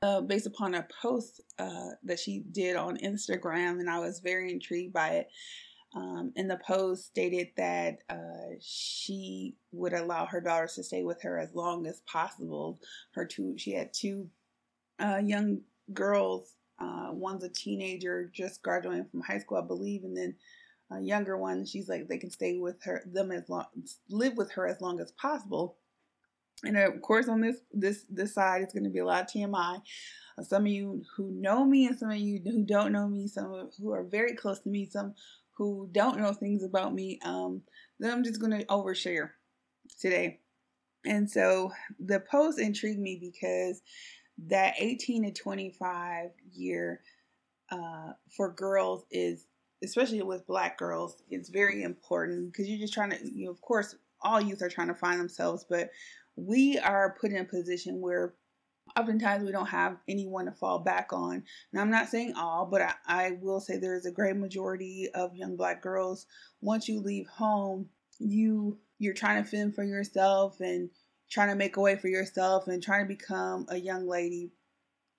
uh, 0.00 0.22
based 0.22 0.46
upon 0.46 0.74
a 0.74 0.88
post 1.02 1.42
uh, 1.58 1.90
that 2.04 2.18
she 2.18 2.42
did 2.50 2.76
on 2.76 2.96
Instagram, 2.96 3.80
and 3.80 3.90
I 3.90 3.98
was 3.98 4.20
very 4.20 4.50
intrigued 4.50 4.94
by 4.94 5.08
it. 5.10 5.28
Um, 5.94 6.32
and 6.36 6.50
the 6.50 6.60
post 6.66 7.04
stated 7.04 7.48
that 7.58 7.98
uh, 8.08 8.54
she 8.60 9.56
would 9.72 9.92
allow 9.92 10.24
her 10.24 10.40
daughters 10.40 10.76
to 10.76 10.84
stay 10.84 11.02
with 11.02 11.20
her 11.20 11.38
as 11.38 11.54
long 11.54 11.86
as 11.86 12.00
possible. 12.06 12.80
Her 13.10 13.26
two, 13.26 13.58
she 13.58 13.72
had 13.72 13.92
two 13.92 14.30
uh, 15.00 15.18
young 15.24 15.60
girls. 15.92 16.54
Uh, 16.78 17.10
one's 17.12 17.44
a 17.44 17.48
teenager, 17.48 18.30
just 18.32 18.62
graduating 18.62 19.06
from 19.10 19.20
high 19.20 19.38
school, 19.38 19.58
I 19.58 19.66
believe, 19.66 20.04
and 20.04 20.16
then 20.16 20.34
a 20.90 21.00
younger 21.00 21.36
one. 21.36 21.66
She's 21.66 21.88
like 21.88 22.08
they 22.08 22.18
can 22.18 22.30
stay 22.30 22.58
with 22.58 22.82
her, 22.84 23.02
them 23.06 23.30
as 23.30 23.48
long, 23.48 23.66
live 24.08 24.36
with 24.36 24.50
her 24.52 24.66
as 24.66 24.80
long 24.80 25.00
as 25.00 25.12
possible. 25.12 25.76
And 26.64 26.76
of 26.76 27.00
course, 27.02 27.28
on 27.28 27.40
this 27.40 27.56
this 27.72 28.04
this 28.10 28.34
side, 28.34 28.62
it's 28.62 28.74
going 28.74 28.84
to 28.84 28.90
be 28.90 28.98
a 28.98 29.04
lot 29.04 29.22
of 29.22 29.28
TMI. 29.28 29.80
Uh, 30.38 30.42
some 30.42 30.62
of 30.62 30.72
you 30.72 31.02
who 31.16 31.30
know 31.32 31.64
me, 31.64 31.86
and 31.86 31.98
some 31.98 32.10
of 32.10 32.18
you 32.18 32.40
who 32.44 32.64
don't 32.64 32.92
know 32.92 33.08
me, 33.08 33.28
some 33.28 33.70
who 33.78 33.92
are 33.92 34.04
very 34.04 34.34
close 34.34 34.60
to 34.60 34.68
me, 34.68 34.88
some 34.90 35.14
who 35.56 35.88
don't 35.92 36.18
know 36.18 36.32
things 36.32 36.62
about 36.62 36.94
me. 36.94 37.18
Um, 37.24 37.62
then 37.98 38.10
I'm 38.10 38.24
just 38.24 38.40
going 38.40 38.58
to 38.58 38.64
overshare 38.66 39.30
today. 40.00 40.40
And 41.04 41.30
so 41.30 41.72
the 41.98 42.20
post 42.20 42.58
intrigued 42.58 43.00
me 43.00 43.18
because 43.20 43.82
that 44.48 44.74
18 44.78 45.24
to 45.24 45.32
25 45.32 46.30
year 46.52 47.00
uh, 47.70 48.12
for 48.28 48.52
girls 48.52 49.04
is 49.10 49.46
especially 49.82 50.22
with 50.22 50.46
black 50.46 50.78
girls 50.78 51.22
it's 51.30 51.48
very 51.48 51.82
important 51.82 52.52
because 52.52 52.68
you're 52.68 52.78
just 52.78 52.92
trying 52.92 53.10
to 53.10 53.18
you 53.32 53.46
know 53.46 53.50
of 53.50 53.60
course 53.60 53.94
all 54.22 54.40
youth 54.40 54.62
are 54.62 54.68
trying 54.68 54.88
to 54.88 54.94
find 54.94 55.18
themselves 55.18 55.64
but 55.68 55.90
we 56.36 56.78
are 56.78 57.16
put 57.20 57.30
in 57.30 57.38
a 57.38 57.44
position 57.44 58.00
where 58.00 58.34
oftentimes 58.98 59.44
we 59.44 59.52
don't 59.52 59.68
have 59.68 59.96
anyone 60.08 60.46
to 60.46 60.52
fall 60.52 60.80
back 60.80 61.12
on. 61.12 61.44
Now 61.72 61.80
i'm 61.82 61.90
not 61.90 62.08
saying 62.08 62.34
all 62.36 62.66
but 62.66 62.82
i, 62.82 62.92
I 63.06 63.30
will 63.40 63.60
say 63.60 63.76
there 63.76 63.96
is 63.96 64.06
a 64.06 64.10
great 64.10 64.36
majority 64.36 65.08
of 65.14 65.36
young 65.36 65.56
black 65.56 65.82
girls 65.82 66.26
once 66.60 66.88
you 66.88 67.00
leave 67.00 67.26
home 67.28 67.88
you 68.18 68.78
you're 68.98 69.14
trying 69.14 69.42
to 69.42 69.48
fend 69.48 69.74
for 69.74 69.84
yourself 69.84 70.60
and 70.60 70.90
trying 71.30 71.48
to 71.48 71.54
make 71.54 71.76
a 71.76 71.80
way 71.80 71.96
for 71.96 72.08
yourself 72.08 72.66
and 72.66 72.82
trying 72.82 73.04
to 73.04 73.08
become 73.08 73.66
a 73.68 73.76
young 73.76 74.06
lady. 74.06 74.50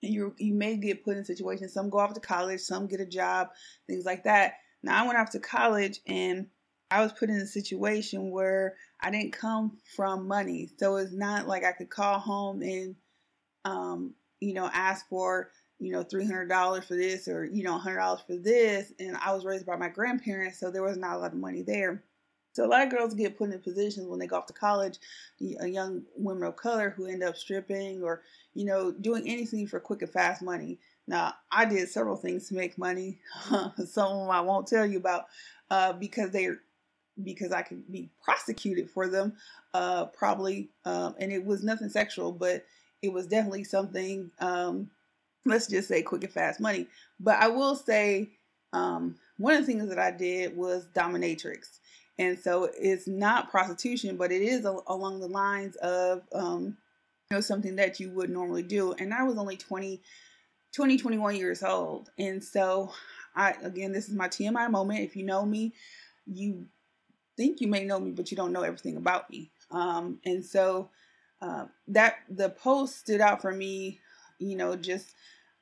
And 0.02 0.12
you 0.12 0.34
you 0.38 0.54
may 0.54 0.76
get 0.76 1.04
put 1.04 1.16
in 1.16 1.24
situations. 1.24 1.72
Some 1.72 1.90
go 1.90 1.98
off 1.98 2.14
to 2.14 2.20
college 2.20 2.60
some 2.60 2.86
get 2.86 3.00
a 3.00 3.06
job 3.06 3.48
things 3.86 4.04
like 4.04 4.24
that. 4.24 4.54
Now 4.82 5.02
i 5.02 5.06
went 5.06 5.18
off 5.18 5.30
to 5.30 5.40
college 5.40 6.00
and 6.06 6.46
i 6.90 7.02
was 7.02 7.12
put 7.12 7.30
in 7.30 7.36
a 7.36 7.46
situation 7.46 8.30
where 8.30 8.74
i 9.00 9.10
didn't 9.10 9.32
come 9.32 9.78
from 9.96 10.28
money. 10.28 10.70
So 10.78 10.96
it's 10.96 11.12
not 11.12 11.46
like 11.46 11.64
i 11.64 11.72
could 11.72 11.90
call 11.90 12.18
home 12.18 12.62
and 12.62 12.96
um 13.64 14.14
you 14.40 14.54
know 14.54 14.68
ask 14.72 15.08
for 15.08 15.50
you 15.78 15.92
know 15.92 16.04
$300 16.04 16.84
for 16.84 16.94
this 16.94 17.28
or 17.28 17.44
you 17.44 17.62
know 17.62 17.78
$100 17.78 18.26
for 18.26 18.36
this. 18.36 18.92
And 18.98 19.16
i 19.24 19.32
was 19.32 19.44
raised 19.44 19.66
by 19.66 19.76
my 19.76 19.88
grandparents 19.88 20.58
so 20.58 20.70
there 20.70 20.82
was 20.82 20.96
not 20.96 21.14
a 21.14 21.18
lot 21.18 21.32
of 21.32 21.38
money 21.38 21.62
there 21.62 22.02
so 22.52 22.64
a 22.64 22.68
lot 22.68 22.82
of 22.82 22.90
girls 22.90 23.14
get 23.14 23.38
put 23.38 23.50
in 23.50 23.58
positions 23.60 24.06
when 24.06 24.18
they 24.18 24.26
go 24.26 24.36
off 24.36 24.46
to 24.46 24.52
college, 24.52 24.98
a 25.60 25.66
young 25.66 26.02
women 26.16 26.44
of 26.44 26.56
color 26.56 26.90
who 26.90 27.06
end 27.06 27.22
up 27.22 27.36
stripping 27.36 28.02
or, 28.02 28.22
you 28.54 28.64
know, 28.64 28.92
doing 28.92 29.26
anything 29.26 29.66
for 29.66 29.80
quick 29.80 30.02
and 30.02 30.10
fast 30.10 30.42
money. 30.42 30.78
Now, 31.08 31.34
I 31.50 31.64
did 31.64 31.88
several 31.88 32.16
things 32.16 32.48
to 32.48 32.54
make 32.54 32.78
money. 32.78 33.18
Some 33.84 34.12
of 34.12 34.18
them 34.20 34.30
I 34.30 34.40
won't 34.40 34.66
tell 34.66 34.86
you 34.86 34.98
about 34.98 35.26
uh, 35.70 35.94
because 35.94 36.30
they're 36.30 36.58
because 37.22 37.52
I 37.52 37.62
could 37.62 37.90
be 37.92 38.08
prosecuted 38.24 38.90
for 38.90 39.06
them, 39.06 39.34
uh, 39.74 40.06
probably. 40.06 40.70
Um, 40.84 41.14
and 41.18 41.30
it 41.30 41.44
was 41.44 41.62
nothing 41.62 41.90
sexual, 41.90 42.32
but 42.32 42.64
it 43.02 43.12
was 43.12 43.26
definitely 43.26 43.64
something. 43.64 44.30
Um, 44.38 44.90
let's 45.44 45.66
just 45.66 45.88
say 45.88 46.02
quick 46.02 46.24
and 46.24 46.32
fast 46.32 46.60
money. 46.60 46.86
But 47.20 47.38
I 47.38 47.48
will 47.48 47.74
say 47.74 48.30
um, 48.72 49.16
one 49.38 49.54
of 49.54 49.60
the 49.60 49.66
things 49.66 49.88
that 49.88 49.98
I 49.98 50.10
did 50.10 50.56
was 50.56 50.86
dominatrix. 50.94 51.80
And 52.18 52.38
so 52.38 52.70
it's 52.78 53.08
not 53.08 53.50
prostitution, 53.50 54.16
but 54.16 54.30
it 54.32 54.42
is 54.42 54.64
a, 54.64 54.76
along 54.86 55.20
the 55.20 55.28
lines 55.28 55.76
of, 55.76 56.22
um, 56.34 56.76
you 57.30 57.36
know, 57.36 57.40
something 57.40 57.76
that 57.76 58.00
you 58.00 58.10
would 58.10 58.30
normally 58.30 58.62
do. 58.62 58.92
And 58.92 59.14
I 59.14 59.22
was 59.22 59.38
only 59.38 59.56
20, 59.56 60.02
20, 60.74 60.96
21 60.98 61.36
years 61.36 61.62
old. 61.62 62.10
And 62.18 62.42
so 62.42 62.92
I, 63.34 63.54
again, 63.62 63.92
this 63.92 64.08
is 64.08 64.14
my 64.14 64.28
TMI 64.28 64.70
moment. 64.70 65.00
If 65.00 65.16
you 65.16 65.24
know 65.24 65.44
me, 65.44 65.72
you 66.26 66.66
think 67.36 67.60
you 67.60 67.68
may 67.68 67.84
know 67.84 67.98
me, 67.98 68.10
but 68.10 68.30
you 68.30 68.36
don't 68.36 68.52
know 68.52 68.62
everything 68.62 68.96
about 68.96 69.30
me. 69.30 69.50
Um, 69.70 70.18
and 70.24 70.44
so 70.44 70.90
uh, 71.40 71.66
that 71.88 72.16
the 72.28 72.50
post 72.50 72.98
stood 72.98 73.20
out 73.20 73.40
for 73.40 73.52
me, 73.52 74.00
you 74.38 74.56
know, 74.56 74.76
just 74.76 75.14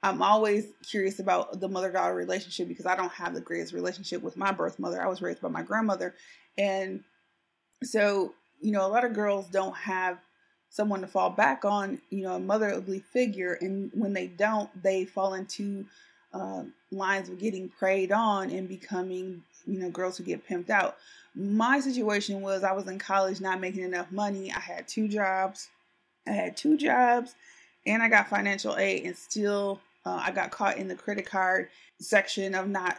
I'm 0.02 0.22
always 0.22 0.66
curious 0.88 1.18
about 1.18 1.60
the 1.60 1.68
mother 1.68 1.92
daughter 1.92 2.14
relationship 2.14 2.68
because 2.68 2.86
I 2.86 2.96
don't 2.96 3.12
have 3.12 3.34
the 3.34 3.40
greatest 3.40 3.74
relationship 3.74 4.22
with 4.22 4.36
my 4.36 4.50
birth 4.50 4.78
mother. 4.78 5.00
I 5.00 5.08
was 5.08 5.20
raised 5.20 5.42
by 5.42 5.48
my 5.48 5.62
grandmother. 5.62 6.14
And 6.58 7.02
so, 7.82 8.34
you 8.60 8.72
know, 8.72 8.86
a 8.86 8.88
lot 8.88 9.04
of 9.04 9.14
girls 9.14 9.46
don't 9.48 9.76
have 9.76 10.18
someone 10.68 11.00
to 11.00 11.06
fall 11.06 11.30
back 11.30 11.64
on, 11.64 12.00
you 12.10 12.22
know, 12.22 12.34
a 12.34 12.40
motherly 12.40 13.00
figure. 13.00 13.58
And 13.60 13.90
when 13.94 14.12
they 14.12 14.28
don't, 14.28 14.70
they 14.82 15.04
fall 15.04 15.34
into 15.34 15.84
uh, 16.32 16.62
lines 16.92 17.28
of 17.28 17.38
getting 17.38 17.68
preyed 17.68 18.12
on 18.12 18.50
and 18.50 18.68
becoming, 18.68 19.42
you 19.66 19.78
know, 19.78 19.90
girls 19.90 20.16
who 20.16 20.24
get 20.24 20.46
pimped 20.46 20.70
out. 20.70 20.96
My 21.34 21.80
situation 21.80 22.40
was 22.40 22.62
I 22.62 22.72
was 22.72 22.88
in 22.88 22.98
college 22.98 23.40
not 23.40 23.60
making 23.60 23.84
enough 23.84 24.10
money. 24.12 24.52
I 24.52 24.60
had 24.60 24.86
two 24.86 25.08
jobs. 25.08 25.68
I 26.26 26.32
had 26.32 26.56
two 26.56 26.76
jobs 26.76 27.34
and 27.86 28.02
I 28.02 28.08
got 28.08 28.28
financial 28.28 28.76
aid 28.76 29.04
and 29.04 29.16
still 29.16 29.80
uh, 30.04 30.20
I 30.24 30.30
got 30.30 30.50
caught 30.50 30.78
in 30.78 30.88
the 30.88 30.94
credit 30.94 31.26
card 31.26 31.68
section 31.98 32.54
of 32.54 32.68
not 32.68 32.98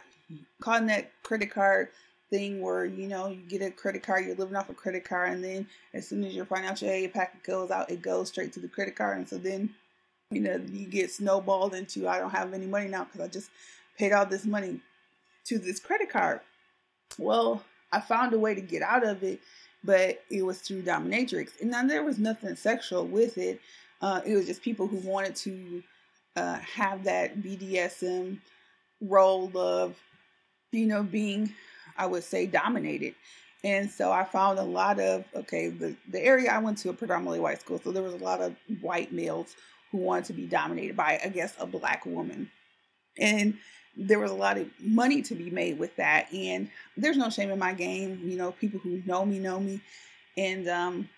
in 0.76 0.86
that 0.86 1.10
credit 1.22 1.50
card 1.50 1.88
thing 2.32 2.62
where 2.62 2.86
you 2.86 3.06
know 3.06 3.28
you 3.28 3.42
get 3.46 3.60
a 3.62 3.70
credit 3.70 4.02
card, 4.02 4.24
you're 4.24 4.34
living 4.34 4.56
off 4.56 4.70
a 4.70 4.74
credit 4.74 5.04
card, 5.04 5.30
and 5.32 5.44
then 5.44 5.66
as 5.92 6.08
soon 6.08 6.24
as 6.24 6.34
your 6.34 6.46
financial 6.46 6.88
aid 6.88 7.12
packet 7.12 7.44
goes 7.44 7.70
out, 7.70 7.90
it 7.90 8.00
goes 8.00 8.28
straight 8.28 8.52
to 8.54 8.60
the 8.60 8.68
credit 8.68 8.96
card, 8.96 9.18
and 9.18 9.28
so 9.28 9.36
then 9.36 9.68
you 10.30 10.40
know 10.40 10.60
you 10.72 10.86
get 10.86 11.12
snowballed 11.12 11.74
into 11.74 12.08
I 12.08 12.18
don't 12.18 12.30
have 12.30 12.54
any 12.54 12.66
money 12.66 12.88
now 12.88 13.04
because 13.04 13.20
I 13.20 13.28
just 13.28 13.50
paid 13.98 14.12
all 14.12 14.24
this 14.24 14.46
money 14.46 14.80
to 15.44 15.58
this 15.58 15.78
credit 15.78 16.08
card. 16.08 16.40
Well, 17.18 17.62
I 17.92 18.00
found 18.00 18.32
a 18.32 18.38
way 18.38 18.54
to 18.54 18.62
get 18.62 18.80
out 18.80 19.06
of 19.06 19.22
it, 19.22 19.40
but 19.84 20.24
it 20.30 20.42
was 20.42 20.60
through 20.60 20.82
dominatrix, 20.82 21.60
and 21.60 21.90
there 21.90 22.02
was 22.02 22.18
nothing 22.18 22.56
sexual 22.56 23.06
with 23.06 23.36
it. 23.36 23.60
Uh, 24.00 24.22
it 24.24 24.34
was 24.34 24.46
just 24.46 24.62
people 24.62 24.86
who 24.86 24.96
wanted 24.96 25.36
to 25.36 25.82
uh, 26.36 26.58
have 26.58 27.04
that 27.04 27.42
BDSM 27.42 28.38
role 29.02 29.50
of, 29.56 29.94
you 30.70 30.86
know, 30.86 31.02
being, 31.02 31.52
I 31.96 32.06
would 32.06 32.24
say, 32.24 32.46
dominated. 32.46 33.14
And 33.64 33.90
so 33.90 34.10
I 34.10 34.24
found 34.24 34.58
a 34.58 34.64
lot 34.64 34.98
of, 34.98 35.24
okay, 35.34 35.68
the, 35.68 35.94
the 36.10 36.20
area 36.20 36.50
I 36.50 36.58
went 36.58 36.78
to 36.78 36.88
a 36.88 36.92
predominantly 36.92 37.40
white 37.40 37.60
school, 37.60 37.80
so 37.82 37.92
there 37.92 38.02
was 38.02 38.14
a 38.14 38.24
lot 38.24 38.40
of 38.40 38.56
white 38.80 39.12
males 39.12 39.54
who 39.92 39.98
wanted 39.98 40.24
to 40.24 40.32
be 40.32 40.46
dominated 40.46 40.96
by, 40.96 41.20
I 41.24 41.28
guess, 41.28 41.54
a 41.60 41.66
black 41.66 42.04
woman. 42.04 42.50
And 43.18 43.58
there 43.96 44.18
was 44.18 44.30
a 44.30 44.34
lot 44.34 44.56
of 44.56 44.68
money 44.80 45.22
to 45.22 45.34
be 45.34 45.50
made 45.50 45.78
with 45.78 45.94
that. 45.96 46.32
And 46.32 46.70
there's 46.96 47.18
no 47.18 47.30
shame 47.30 47.50
in 47.50 47.58
my 47.58 47.74
game. 47.74 48.20
You 48.24 48.36
know, 48.36 48.52
people 48.52 48.80
who 48.80 49.02
know 49.04 49.24
me 49.24 49.38
know 49.38 49.60
me 49.60 49.80
and 50.36 50.68
um, 50.68 51.08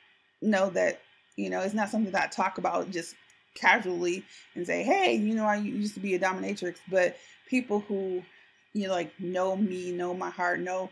know 0.43 0.71
that, 0.71 1.01
you 1.37 1.51
know, 1.51 1.61
it's 1.61 1.75
not 1.75 1.89
something 1.89 2.13
that 2.13 2.25
I 2.25 2.27
talk 2.27 2.59
about 2.59 2.91
just 2.91 3.15
casually 3.55 4.25
and 4.57 4.67
say, 4.67 4.83
hey, 4.83 5.15
you 5.15 5.35
know, 5.35 5.47
I 5.47 5.57
used 5.57 5.95
to 5.95 6.01
be 6.01 6.15
a 6.15 6.19
dominatrix. 6.19 6.77
But 6.91 7.17
people 7.49 7.81
who, 7.81 8.23
you 8.75 8.89
know, 8.89 8.93
like 8.93 9.19
know 9.19 9.57
me, 9.57 9.93
know 9.93 10.13
my 10.13 10.31
heart, 10.31 10.61
know 10.61 10.91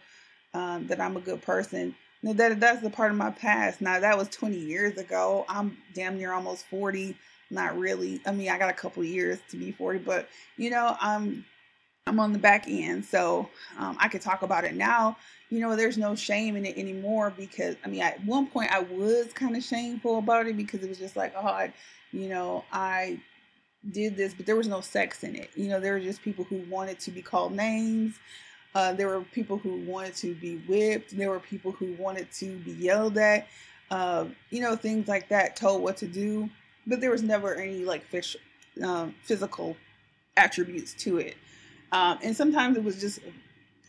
um, 0.55 0.87
that 0.87 1.01
I'm 1.01 1.16
a 1.16 1.21
good 1.21 1.42
person. 1.42 1.95
Know, 2.23 2.33
that 2.35 2.61
that's 2.61 2.81
the 2.81 2.90
part 2.90 3.11
of 3.11 3.16
my 3.16 3.31
past. 3.31 3.81
Now 3.81 3.99
that 4.01 4.16
was 4.16 4.29
20 4.29 4.57
years 4.57 4.97
ago. 4.97 5.45
I'm 5.49 5.77
damn 5.92 6.16
near 6.16 6.33
almost 6.33 6.64
40. 6.66 7.16
Not 7.51 7.77
really. 7.77 8.21
I 8.25 8.31
mean, 8.31 8.49
I 8.49 8.59
got 8.59 8.71
a 8.71 8.75
couple 8.75 9.05
years 9.05 9.38
to 9.51 9.57
be 9.57 9.73
40, 9.73 9.99
but 10.01 10.29
you 10.57 10.71
know, 10.71 10.97
I'm 11.01 11.45
I'm 12.07 12.18
on 12.18 12.33
the 12.33 12.38
back 12.38 12.64
end, 12.68 13.05
so 13.05 13.49
um, 13.79 13.97
I 14.01 14.09
could 14.09 14.23
talk 14.23 14.42
about 14.42 14.64
it 14.64 14.75
now. 14.75 15.16
You 15.51 15.61
know, 15.61 15.77
there's 15.77 15.99
no 15.99 16.14
shame 16.14 16.57
in 16.57 16.64
it 16.64 16.79
anymore 16.79 17.33
because 17.37 17.77
I 17.85 17.88
mean, 17.88 18.03
at 18.03 18.25
one 18.25 18.47
point 18.47 18.73
I 18.73 18.81
was 18.81 19.33
kind 19.33 19.57
of 19.57 19.62
shameful 19.62 20.18
about 20.18 20.47
it 20.47 20.57
because 20.57 20.83
it 20.83 20.88
was 20.88 20.99
just 20.99 21.16
like, 21.16 21.35
oh, 21.37 21.47
I, 21.47 21.73
you 22.12 22.29
know, 22.29 22.64
I 22.73 23.21
did 23.90 24.16
this, 24.16 24.35
but 24.35 24.47
there 24.47 24.57
was 24.57 24.68
no 24.68 24.81
sex 24.81 25.25
in 25.25 25.35
it. 25.35 25.51
You 25.55 25.68
know, 25.68 25.81
there 25.81 25.92
were 25.95 26.01
just 26.01 26.23
people 26.23 26.45
who 26.45 26.62
wanted 26.68 26.99
to 27.01 27.11
be 27.11 27.23
called 27.23 27.53
names. 27.53 28.18
Uh, 28.75 28.92
there 28.92 29.09
were 29.09 29.23
people 29.23 29.59
who 29.59 29.81
wanted 29.81 30.14
to 30.16 30.35
be 30.35 30.57
whipped. 30.68 31.16
There 31.16 31.31
were 31.31 31.40
people 31.40 31.73
who 31.73 31.95
wanted 31.99 32.31
to 32.33 32.57
be 32.59 32.73
yelled 32.73 33.18
at. 33.18 33.47
Uh, 33.90 34.27
you 34.51 34.61
know, 34.61 34.75
things 34.75 35.09
like 35.09 35.29
that, 35.29 35.57
told 35.57 35.83
what 35.83 35.97
to 35.99 36.07
do. 36.07 36.49
But 36.87 37.01
there 37.01 37.11
was 37.11 37.23
never 37.23 37.55
any 37.55 37.85
like 37.85 38.05
fish, 38.07 38.37
um, 38.83 39.14
physical 39.23 39.77
attributes 40.37 40.95
to 40.95 41.18
it. 41.18 41.37
Um, 41.92 42.18
and 42.23 42.35
sometimes 42.35 42.77
it 42.77 42.85
was 42.85 43.01
just 43.01 43.21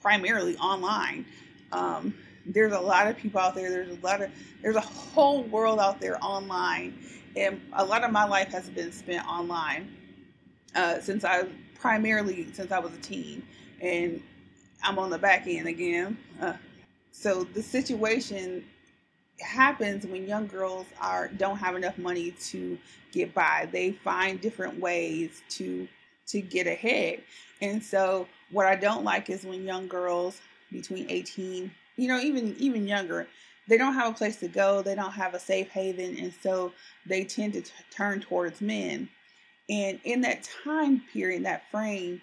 primarily 0.02 0.58
online. 0.58 1.26
Um, 1.72 2.14
there's 2.46 2.74
a 2.74 2.80
lot 2.80 3.08
of 3.08 3.18
people 3.18 3.40
out 3.40 3.56
there. 3.56 3.70
There's 3.70 3.98
a 3.98 4.02
lot 4.06 4.22
of 4.22 4.30
there's 4.62 4.76
a 4.76 4.82
whole 4.82 5.44
world 5.44 5.80
out 5.80 6.02
there 6.02 6.18
online, 6.24 6.98
and 7.36 7.62
a 7.74 7.84
lot 7.84 8.04
of 8.04 8.12
my 8.12 8.26
life 8.26 8.50
has 8.50 8.70
been 8.70 8.92
spent 8.92 9.28
online 9.28 9.96
uh, 10.76 11.00
since 11.00 11.24
I 11.24 11.48
primarily 11.76 12.52
since 12.54 12.72
I 12.72 12.80
was 12.80 12.94
a 12.94 12.98
teen, 12.98 13.44
and 13.82 14.22
I'm 14.84 15.00
on 15.00 15.10
the 15.10 15.18
back 15.18 15.48
end 15.48 15.68
again. 15.68 16.18
Uh, 16.42 16.54
so 17.12 17.44
the 17.44 17.62
situation 17.62 18.66
happens 19.40 20.06
when 20.06 20.28
young 20.28 20.48
girls 20.48 20.88
are 21.00 21.28
don't 21.28 21.58
have 21.58 21.76
enough 21.76 21.98
money 21.98 22.32
to 22.32 22.78
get 23.12 23.34
by. 23.34 23.68
They 23.72 23.92
find 23.92 24.40
different 24.40 24.80
ways 24.80 25.42
to 25.52 25.88
to 26.28 26.42
get 26.42 26.68
ahead. 26.68 27.22
And 27.62 27.84
so 27.84 28.28
what 28.52 28.66
I 28.66 28.76
don't 28.76 29.04
like 29.04 29.30
is 29.30 29.44
when 29.46 29.64
young 29.64 29.88
girls 29.88 30.42
between 30.72 31.10
18, 31.10 31.72
you 31.98 32.08
know, 32.08 32.20
even 32.20 32.56
even 32.58 32.88
younger, 32.88 33.28
they 33.68 33.78
don't 33.78 33.94
have 33.94 34.12
a 34.12 34.18
place 34.18 34.38
to 34.38 34.48
go, 34.48 34.82
they 34.82 34.96
don't 34.96 35.12
have 35.14 35.34
a 35.34 35.40
safe 35.40 35.70
haven, 35.70 36.18
and 36.18 36.34
so 36.42 36.74
they 37.06 37.24
tend 37.24 37.54
to 37.54 37.62
t- 37.62 37.72
turn 37.92 38.20
towards 38.20 38.62
men. 38.62 39.10
And 39.70 40.00
in 40.04 40.22
that 40.22 40.48
time 40.64 41.02
period, 41.14 41.46
that 41.46 41.70
frame, 41.72 42.22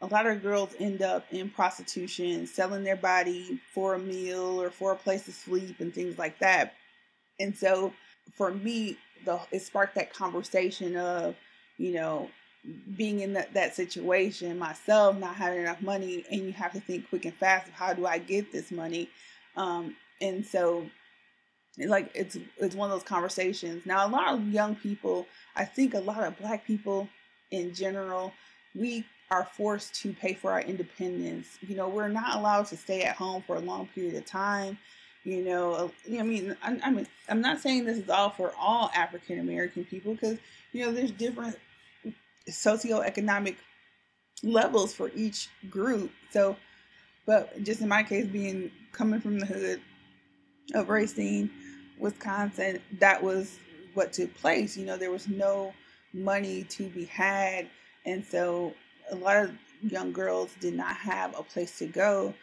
a 0.00 0.06
lot 0.06 0.26
of 0.26 0.42
girls 0.42 0.74
end 0.78 1.02
up 1.02 1.26
in 1.30 1.50
prostitution, 1.50 2.46
selling 2.46 2.84
their 2.84 2.96
body 2.96 3.60
for 3.74 3.94
a 3.94 3.98
meal 3.98 4.60
or 4.60 4.70
for 4.70 4.92
a 4.92 4.96
place 4.96 5.24
to 5.24 5.32
sleep 5.32 5.80
and 5.80 5.92
things 5.92 6.18
like 6.18 6.38
that. 6.38 6.74
And 7.40 7.56
so 7.56 7.92
for 8.36 8.52
me, 8.52 8.96
the 9.24 9.40
it 9.50 9.62
sparked 9.62 9.96
that 9.96 10.12
conversation 10.12 10.96
of, 10.96 11.34
you 11.76 11.92
know, 11.92 12.30
being 12.96 13.20
in 13.20 13.32
that, 13.34 13.52
that 13.54 13.74
situation 13.74 14.58
myself, 14.58 15.16
not 15.16 15.34
having 15.34 15.60
enough 15.60 15.80
money, 15.80 16.24
and 16.30 16.42
you 16.42 16.52
have 16.52 16.72
to 16.72 16.80
think 16.80 17.08
quick 17.08 17.24
and 17.24 17.34
fast 17.34 17.68
of 17.68 17.74
how 17.74 17.92
do 17.92 18.06
I 18.06 18.18
get 18.18 18.52
this 18.52 18.70
money. 18.70 19.08
Um, 19.56 19.96
and 20.20 20.44
so, 20.44 20.84
like 21.78 22.10
it's 22.14 22.36
it's 22.58 22.74
one 22.74 22.90
of 22.90 22.96
those 22.96 23.06
conversations. 23.06 23.86
Now, 23.86 24.06
a 24.06 24.10
lot 24.10 24.34
of 24.34 24.48
young 24.48 24.74
people, 24.76 25.26
I 25.56 25.64
think 25.64 25.94
a 25.94 26.00
lot 26.00 26.22
of 26.22 26.36
Black 26.38 26.66
people 26.66 27.08
in 27.50 27.74
general, 27.74 28.32
we 28.74 29.04
are 29.30 29.44
forced 29.44 29.94
to 30.02 30.12
pay 30.12 30.34
for 30.34 30.52
our 30.52 30.60
independence. 30.60 31.58
You 31.60 31.76
know, 31.76 31.88
we're 31.88 32.08
not 32.08 32.36
allowed 32.36 32.66
to 32.66 32.76
stay 32.76 33.02
at 33.02 33.16
home 33.16 33.42
for 33.46 33.56
a 33.56 33.60
long 33.60 33.88
period 33.94 34.14
of 34.14 34.24
time. 34.24 34.78
You 35.24 35.44
know, 35.44 35.72
uh, 35.72 35.88
I 36.18 36.22
mean, 36.22 36.56
I, 36.62 36.78
I 36.84 36.90
mean, 36.90 37.06
I'm 37.28 37.40
not 37.40 37.60
saying 37.60 37.84
this 37.84 37.98
is 37.98 38.08
all 38.08 38.30
for 38.30 38.52
all 38.58 38.90
African 38.94 39.40
American 39.40 39.84
people 39.84 40.14
because 40.14 40.38
you 40.72 40.84
know 40.84 40.92
there's 40.92 41.10
different 41.10 41.56
socioeconomic 42.48 43.56
levels 44.42 44.94
for 44.94 45.10
each 45.14 45.48
group. 45.68 46.10
So, 46.30 46.56
but 47.26 47.62
just 47.62 47.80
in 47.80 47.88
my 47.88 48.02
case, 48.02 48.26
being 48.26 48.70
coming 48.92 49.20
from 49.20 49.38
the 49.38 49.46
hood 49.46 49.80
of 50.74 50.88
Racine, 50.88 51.50
Wisconsin, 51.98 52.80
that 52.98 53.22
was 53.22 53.58
what 53.94 54.12
took 54.12 54.34
place. 54.34 54.76
You 54.76 54.86
know, 54.86 54.96
there 54.96 55.10
was 55.10 55.28
no 55.28 55.72
money 56.12 56.64
to 56.64 56.88
be 56.88 57.04
had. 57.06 57.68
And 58.04 58.24
so 58.24 58.74
a 59.10 59.16
lot 59.16 59.36
of 59.36 59.52
young 59.82 60.12
girls 60.12 60.54
did 60.60 60.74
not 60.74 60.96
have 60.96 61.38
a 61.38 61.42
place 61.42 61.78
to 61.78 61.86
go 61.86 62.34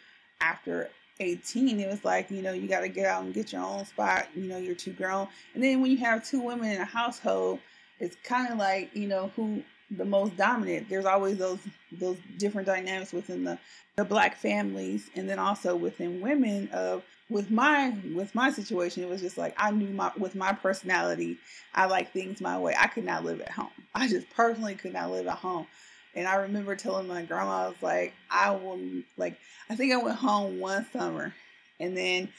after 0.41 0.89
18. 1.19 1.79
It 1.79 1.87
was 1.87 2.03
like, 2.03 2.29
you 2.29 2.41
know, 2.41 2.53
you 2.53 2.67
got 2.67 2.81
to 2.81 2.89
get 2.89 3.05
out 3.05 3.23
and 3.23 3.33
get 3.33 3.53
your 3.53 3.63
own 3.63 3.85
spot. 3.85 4.27
You 4.35 4.43
know, 4.43 4.57
you're 4.57 4.75
too 4.75 4.93
grown. 4.93 5.27
And 5.53 5.63
then 5.63 5.81
when 5.81 5.91
you 5.91 5.97
have 5.97 6.27
two 6.27 6.41
women 6.41 6.71
in 6.71 6.81
a 6.81 6.85
household, 6.85 7.59
it's 7.99 8.17
kind 8.23 8.51
of 8.51 8.57
like, 8.57 8.93
you 8.95 9.07
know, 9.07 9.31
who 9.35 9.63
the 9.91 10.05
most 10.05 10.35
dominant. 10.35 10.89
There's 10.89 11.05
always 11.05 11.37
those 11.37 11.59
those 11.91 12.17
different 12.37 12.67
dynamics 12.67 13.13
within 13.13 13.43
the 13.43 13.57
the 13.95 14.03
black 14.03 14.35
families, 14.35 15.09
and 15.15 15.29
then 15.29 15.39
also 15.39 15.75
within 15.75 16.21
women. 16.21 16.69
Of 16.73 17.03
with 17.29 17.49
my 17.49 17.95
with 18.13 18.33
my 18.35 18.51
situation, 18.51 19.03
it 19.03 19.09
was 19.09 19.21
just 19.21 19.37
like 19.37 19.55
I 19.57 19.71
knew 19.71 19.89
my 19.89 20.11
with 20.17 20.35
my 20.35 20.53
personality, 20.53 21.37
I 21.73 21.85
like 21.85 22.11
things 22.11 22.41
my 22.41 22.57
way. 22.57 22.75
I 22.77 22.87
could 22.87 23.05
not 23.05 23.25
live 23.25 23.41
at 23.41 23.51
home. 23.51 23.69
I 23.95 24.07
just 24.07 24.29
personally 24.31 24.75
could 24.75 24.93
not 24.93 25.11
live 25.11 25.27
at 25.27 25.37
home. 25.37 25.67
And 26.15 26.27
I 26.27 26.35
remember 26.35 26.75
telling 26.75 27.07
my 27.07 27.23
grandma, 27.23 27.65
I 27.65 27.67
was 27.67 27.81
like, 27.81 28.13
I 28.29 28.51
will 28.51 28.79
like. 29.17 29.37
I 29.69 29.75
think 29.75 29.93
I 29.93 29.97
went 29.97 30.17
home 30.17 30.59
one 30.59 30.85
summer, 30.93 31.33
and 31.79 31.97
then 31.97 32.29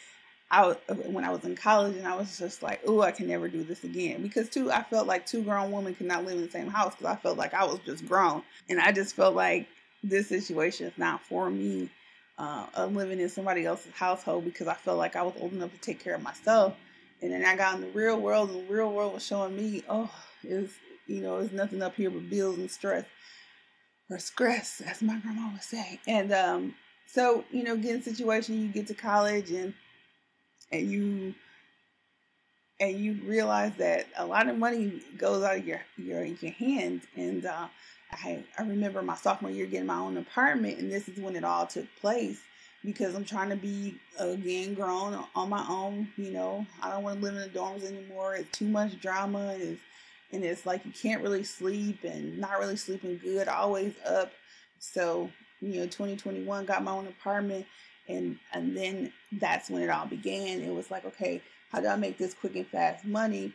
I 0.50 0.76
when 1.08 1.24
I 1.24 1.30
was 1.30 1.44
in 1.44 1.56
college 1.56 1.96
and 1.96 2.06
I 2.06 2.14
was 2.16 2.38
just 2.38 2.62
like, 2.62 2.80
oh, 2.86 3.00
I 3.00 3.10
can 3.10 3.26
never 3.26 3.48
do 3.48 3.64
this 3.64 3.82
again 3.82 4.22
because 4.22 4.48
too 4.48 4.70
I 4.70 4.82
felt 4.84 5.08
like 5.08 5.26
two 5.26 5.42
grown 5.42 5.72
women 5.72 5.94
could 5.94 6.06
not 6.06 6.24
live 6.24 6.36
in 6.36 6.42
the 6.42 6.50
same 6.50 6.68
house 6.68 6.94
because 6.94 7.12
I 7.12 7.16
felt 7.16 7.36
like 7.36 7.52
I 7.52 7.64
was 7.64 7.80
just 7.84 8.06
grown 8.06 8.42
and 8.68 8.80
I 8.80 8.92
just 8.92 9.16
felt 9.16 9.34
like 9.34 9.66
this 10.04 10.28
situation 10.28 10.86
is 10.86 10.96
not 10.96 11.20
for 11.22 11.50
me. 11.50 11.90
Uh, 12.38 12.66
living 12.90 13.18
in 13.18 13.30
somebody 13.30 13.64
else's 13.64 13.94
household 13.94 14.44
because 14.44 14.68
I 14.68 14.74
felt 14.74 14.98
like 14.98 15.16
I 15.16 15.22
was 15.22 15.32
old 15.40 15.52
enough 15.52 15.72
to 15.72 15.78
take 15.78 16.00
care 16.04 16.14
of 16.14 16.22
myself, 16.22 16.76
and 17.22 17.32
then 17.32 17.44
I 17.44 17.56
got 17.56 17.76
in 17.76 17.80
the 17.80 17.86
real 17.88 18.20
world 18.20 18.50
and 18.50 18.68
the 18.68 18.72
real 18.72 18.92
world 18.92 19.14
was 19.14 19.24
showing 19.24 19.56
me, 19.56 19.82
oh, 19.88 20.10
it's 20.42 20.74
you 21.06 21.22
know, 21.22 21.38
it's 21.38 21.52
nothing 21.52 21.82
up 21.82 21.94
here 21.94 22.10
but 22.10 22.28
bills 22.28 22.58
and 22.58 22.70
stress 22.70 23.06
or 24.10 24.18
stress, 24.18 24.80
as 24.80 25.02
my 25.02 25.18
grandma 25.18 25.50
would 25.52 25.62
say. 25.62 26.00
And 26.06 26.32
um, 26.32 26.74
so 27.06 27.44
you 27.50 27.62
know, 27.62 27.76
get 27.76 27.96
in 27.96 28.02
situation, 28.02 28.60
you 28.60 28.68
get 28.68 28.86
to 28.88 28.94
college 28.94 29.50
and 29.50 29.72
and 30.70 30.90
you 30.90 31.34
and 32.80 32.98
you 32.98 33.18
realize 33.24 33.74
that 33.76 34.06
a 34.16 34.26
lot 34.26 34.48
of 34.48 34.58
money 34.58 35.00
goes 35.16 35.42
out 35.42 35.56
of 35.56 35.66
your 35.66 35.80
your 35.96 36.24
your 36.24 36.52
hands. 36.52 37.04
And 37.16 37.46
uh, 37.46 37.68
I 38.12 38.44
I 38.58 38.62
remember 38.62 39.02
my 39.02 39.16
sophomore 39.16 39.50
year 39.50 39.66
getting 39.66 39.86
my 39.86 39.98
own 39.98 40.16
apartment, 40.16 40.78
and 40.78 40.90
this 40.90 41.08
is 41.08 41.18
when 41.18 41.36
it 41.36 41.44
all 41.44 41.66
took 41.66 41.86
place 42.00 42.40
because 42.84 43.14
I'm 43.14 43.24
trying 43.24 43.50
to 43.50 43.56
be 43.56 43.98
again 44.18 44.74
grown 44.74 45.18
on 45.34 45.48
my 45.48 45.64
own. 45.68 46.08
You 46.16 46.30
know, 46.30 46.66
I 46.82 46.90
don't 46.90 47.02
want 47.02 47.18
to 47.20 47.24
live 47.24 47.34
in 47.34 47.40
the 47.40 47.58
dorms 47.58 47.84
anymore. 47.84 48.36
It's 48.36 48.56
too 48.56 48.68
much 48.68 49.00
drama. 49.00 49.50
and 49.54 49.62
It's 49.62 49.80
and 50.32 50.44
it's 50.44 50.66
like 50.66 50.84
you 50.84 50.92
can't 50.92 51.22
really 51.22 51.44
sleep 51.44 52.04
and 52.04 52.38
not 52.38 52.58
really 52.58 52.76
sleeping 52.76 53.18
good. 53.22 53.48
Always 53.48 53.94
up. 54.06 54.32
So 54.78 55.30
you 55.60 55.80
know 55.80 55.86
2021 55.86 56.64
got 56.66 56.84
my 56.84 56.92
own 56.92 57.06
apartment 57.06 57.66
and 58.08 58.38
and 58.52 58.76
then 58.76 59.12
that's 59.32 59.70
when 59.70 59.82
it 59.82 59.90
all 59.90 60.06
began 60.06 60.60
it 60.60 60.72
was 60.72 60.90
like 60.90 61.04
okay 61.04 61.40
how 61.70 61.80
do 61.80 61.86
i 61.86 61.96
make 61.96 62.18
this 62.18 62.34
quick 62.34 62.56
and 62.56 62.66
fast 62.66 63.04
money 63.04 63.52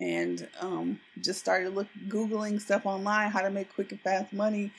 and 0.00 0.48
um, 0.60 1.00
just 1.20 1.40
started 1.40 1.74
look 1.74 1.88
googling 2.08 2.60
stuff 2.60 2.86
online 2.86 3.30
how 3.30 3.40
to 3.40 3.50
make 3.50 3.72
quick 3.74 3.90
and 3.92 4.00
fast 4.00 4.32
money. 4.32 4.70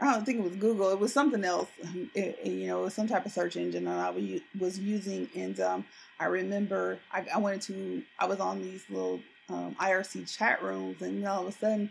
I 0.00 0.12
don't 0.12 0.24
think 0.24 0.38
it 0.38 0.42
was 0.44 0.56
google 0.56 0.90
it 0.90 0.98
was 0.98 1.12
something 1.12 1.44
else. 1.44 1.68
It, 2.14 2.44
you 2.44 2.66
know 2.66 2.80
it 2.80 2.84
was 2.84 2.94
some 2.94 3.08
type 3.08 3.24
of 3.24 3.32
search 3.32 3.56
engine 3.56 3.84
that 3.84 3.98
i 3.98 4.40
was 4.58 4.78
using 4.78 5.28
and 5.34 5.58
um, 5.60 5.84
i 6.20 6.26
remember 6.26 6.98
I, 7.12 7.24
I 7.34 7.38
went 7.38 7.62
to 7.62 8.02
i 8.18 8.26
was 8.26 8.40
on 8.40 8.60
these 8.60 8.84
little 8.90 9.20
um, 9.48 9.74
irc 9.80 10.36
chat 10.36 10.62
rooms 10.62 11.00
and 11.00 11.26
all 11.26 11.42
of 11.42 11.48
a 11.48 11.52
sudden 11.52 11.90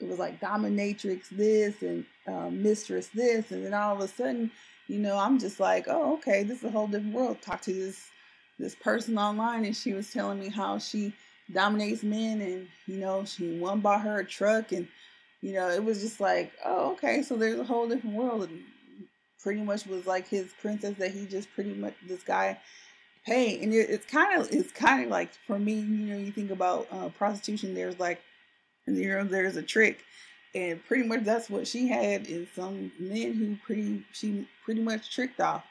it 0.00 0.08
was 0.08 0.18
like 0.18 0.40
dominatrix 0.40 1.28
this 1.30 1.80
and 1.82 2.04
uh, 2.26 2.50
mistress 2.50 3.08
this 3.08 3.50
and 3.52 3.64
then 3.64 3.72
all 3.74 3.94
of 3.94 4.00
a 4.00 4.08
sudden 4.08 4.50
you 4.88 4.98
know 4.98 5.16
i'm 5.16 5.38
just 5.38 5.60
like 5.60 5.86
oh 5.88 6.14
okay 6.14 6.42
this 6.42 6.58
is 6.58 6.64
a 6.64 6.70
whole 6.70 6.86
different 6.86 7.14
world. 7.14 7.40
Talk 7.40 7.60
to 7.62 7.72
this 7.72 8.10
this 8.58 8.74
person 8.74 9.16
online 9.16 9.64
and 9.64 9.76
she 9.76 9.92
was 9.94 10.12
telling 10.12 10.38
me 10.38 10.48
how 10.48 10.78
she 10.78 11.12
dominates 11.52 12.02
men 12.02 12.40
and 12.40 12.68
you 12.86 12.96
know 12.96 13.24
she 13.24 13.58
won 13.58 13.80
by 13.80 13.98
her 13.98 14.22
truck 14.22 14.72
and 14.72 14.86
you 15.40 15.52
know 15.52 15.68
it 15.68 15.82
was 15.82 16.00
just 16.00 16.20
like 16.20 16.52
oh 16.64 16.92
okay 16.92 17.22
so 17.22 17.36
there's 17.36 17.58
a 17.58 17.64
whole 17.64 17.88
different 17.88 18.16
world 18.16 18.42
and 18.48 18.62
pretty 19.42 19.60
much 19.60 19.86
was 19.86 20.06
like 20.06 20.28
his 20.28 20.52
princess 20.60 20.94
that 20.98 21.10
he 21.10 21.26
just 21.26 21.52
pretty 21.54 21.74
much 21.74 21.94
this 22.06 22.22
guy 22.22 22.58
pay 23.26 23.62
and 23.62 23.74
it, 23.74 23.90
it's 23.90 24.06
kind 24.06 24.40
of 24.40 24.48
it's 24.52 24.72
kind 24.72 25.04
of 25.04 25.10
like 25.10 25.30
for 25.46 25.58
me 25.58 25.74
you 25.74 26.06
know 26.06 26.16
you 26.16 26.30
think 26.30 26.50
about 26.50 26.86
uh, 26.92 27.08
prostitution 27.10 27.74
there's 27.74 27.98
like 27.98 28.20
you 28.86 29.08
know 29.08 29.24
there's 29.24 29.56
a 29.56 29.62
trick. 29.62 30.04
And 30.54 30.84
pretty 30.84 31.04
much 31.04 31.24
that's 31.24 31.48
what 31.48 31.66
she 31.66 31.88
had 31.88 32.26
is 32.26 32.46
some 32.54 32.92
men 32.98 33.32
who 33.32 33.56
pretty 33.64 34.04
she 34.12 34.46
pretty 34.64 34.82
much 34.82 35.14
tricked 35.14 35.40
off 35.40 35.64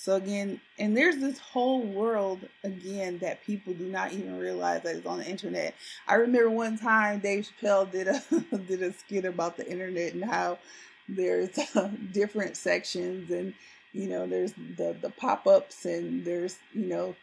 so 0.00 0.14
again 0.14 0.58
and 0.78 0.96
there's 0.96 1.18
this 1.18 1.38
whole 1.38 1.82
world 1.82 2.40
again 2.64 3.18
that 3.18 3.44
people 3.44 3.74
do 3.74 3.84
not 3.84 4.12
even 4.12 4.38
realize 4.38 4.82
that 4.82 4.96
is 4.96 5.04
on 5.04 5.18
the 5.18 5.26
internet 5.26 5.74
i 6.08 6.14
remember 6.14 6.48
one 6.48 6.78
time 6.78 7.18
dave 7.18 7.46
chappelle 7.46 7.90
did 7.90 8.08
a 8.08 8.22
did 8.66 8.82
a 8.82 8.92
skit 8.94 9.26
about 9.26 9.58
the 9.58 9.70
internet 9.70 10.14
and 10.14 10.24
how 10.24 10.58
there's 11.06 11.50
uh, 11.76 11.90
different 12.12 12.56
sections 12.56 13.30
and 13.30 13.52
you 13.92 14.08
know 14.08 14.26
there's 14.26 14.54
the 14.78 14.96
the 15.02 15.10
pop-ups 15.10 15.84
and 15.84 16.24
there's 16.24 16.58
you 16.72 16.86
know 16.86 17.14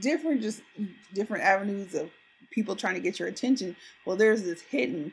different 0.00 0.40
just 0.40 0.62
different 1.12 1.44
avenues 1.44 1.94
of 1.94 2.10
people 2.50 2.74
trying 2.74 2.94
to 2.94 3.00
get 3.00 3.18
your 3.18 3.28
attention 3.28 3.76
well 4.06 4.16
there's 4.16 4.42
this 4.42 4.62
hidden 4.62 5.12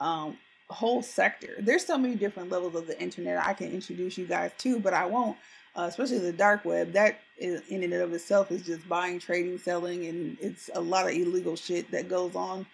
um, 0.00 0.38
whole 0.70 1.02
sector. 1.02 1.56
There's 1.60 1.84
so 1.84 1.96
many 1.96 2.14
different 2.14 2.50
levels 2.50 2.74
of 2.74 2.86
the 2.86 3.00
internet 3.00 3.44
I 3.44 3.54
can 3.54 3.72
introduce 3.72 4.18
you 4.18 4.26
guys 4.26 4.52
to, 4.58 4.78
but 4.78 4.92
I 4.92 5.06
won't. 5.06 5.36
Uh, 5.78 5.86
especially 5.86 6.18
the 6.18 6.32
dark 6.32 6.64
web. 6.64 6.92
That 6.92 7.20
in 7.38 7.62
and 7.70 7.92
of 7.94 8.12
itself 8.12 8.50
is 8.50 8.62
just 8.62 8.88
buying, 8.88 9.20
trading, 9.20 9.58
selling, 9.58 10.06
and 10.06 10.36
it's 10.40 10.68
a 10.74 10.80
lot 10.80 11.06
of 11.06 11.12
illegal 11.12 11.54
shit 11.54 11.88
that 11.92 12.08
goes 12.08 12.34
on 12.34 12.66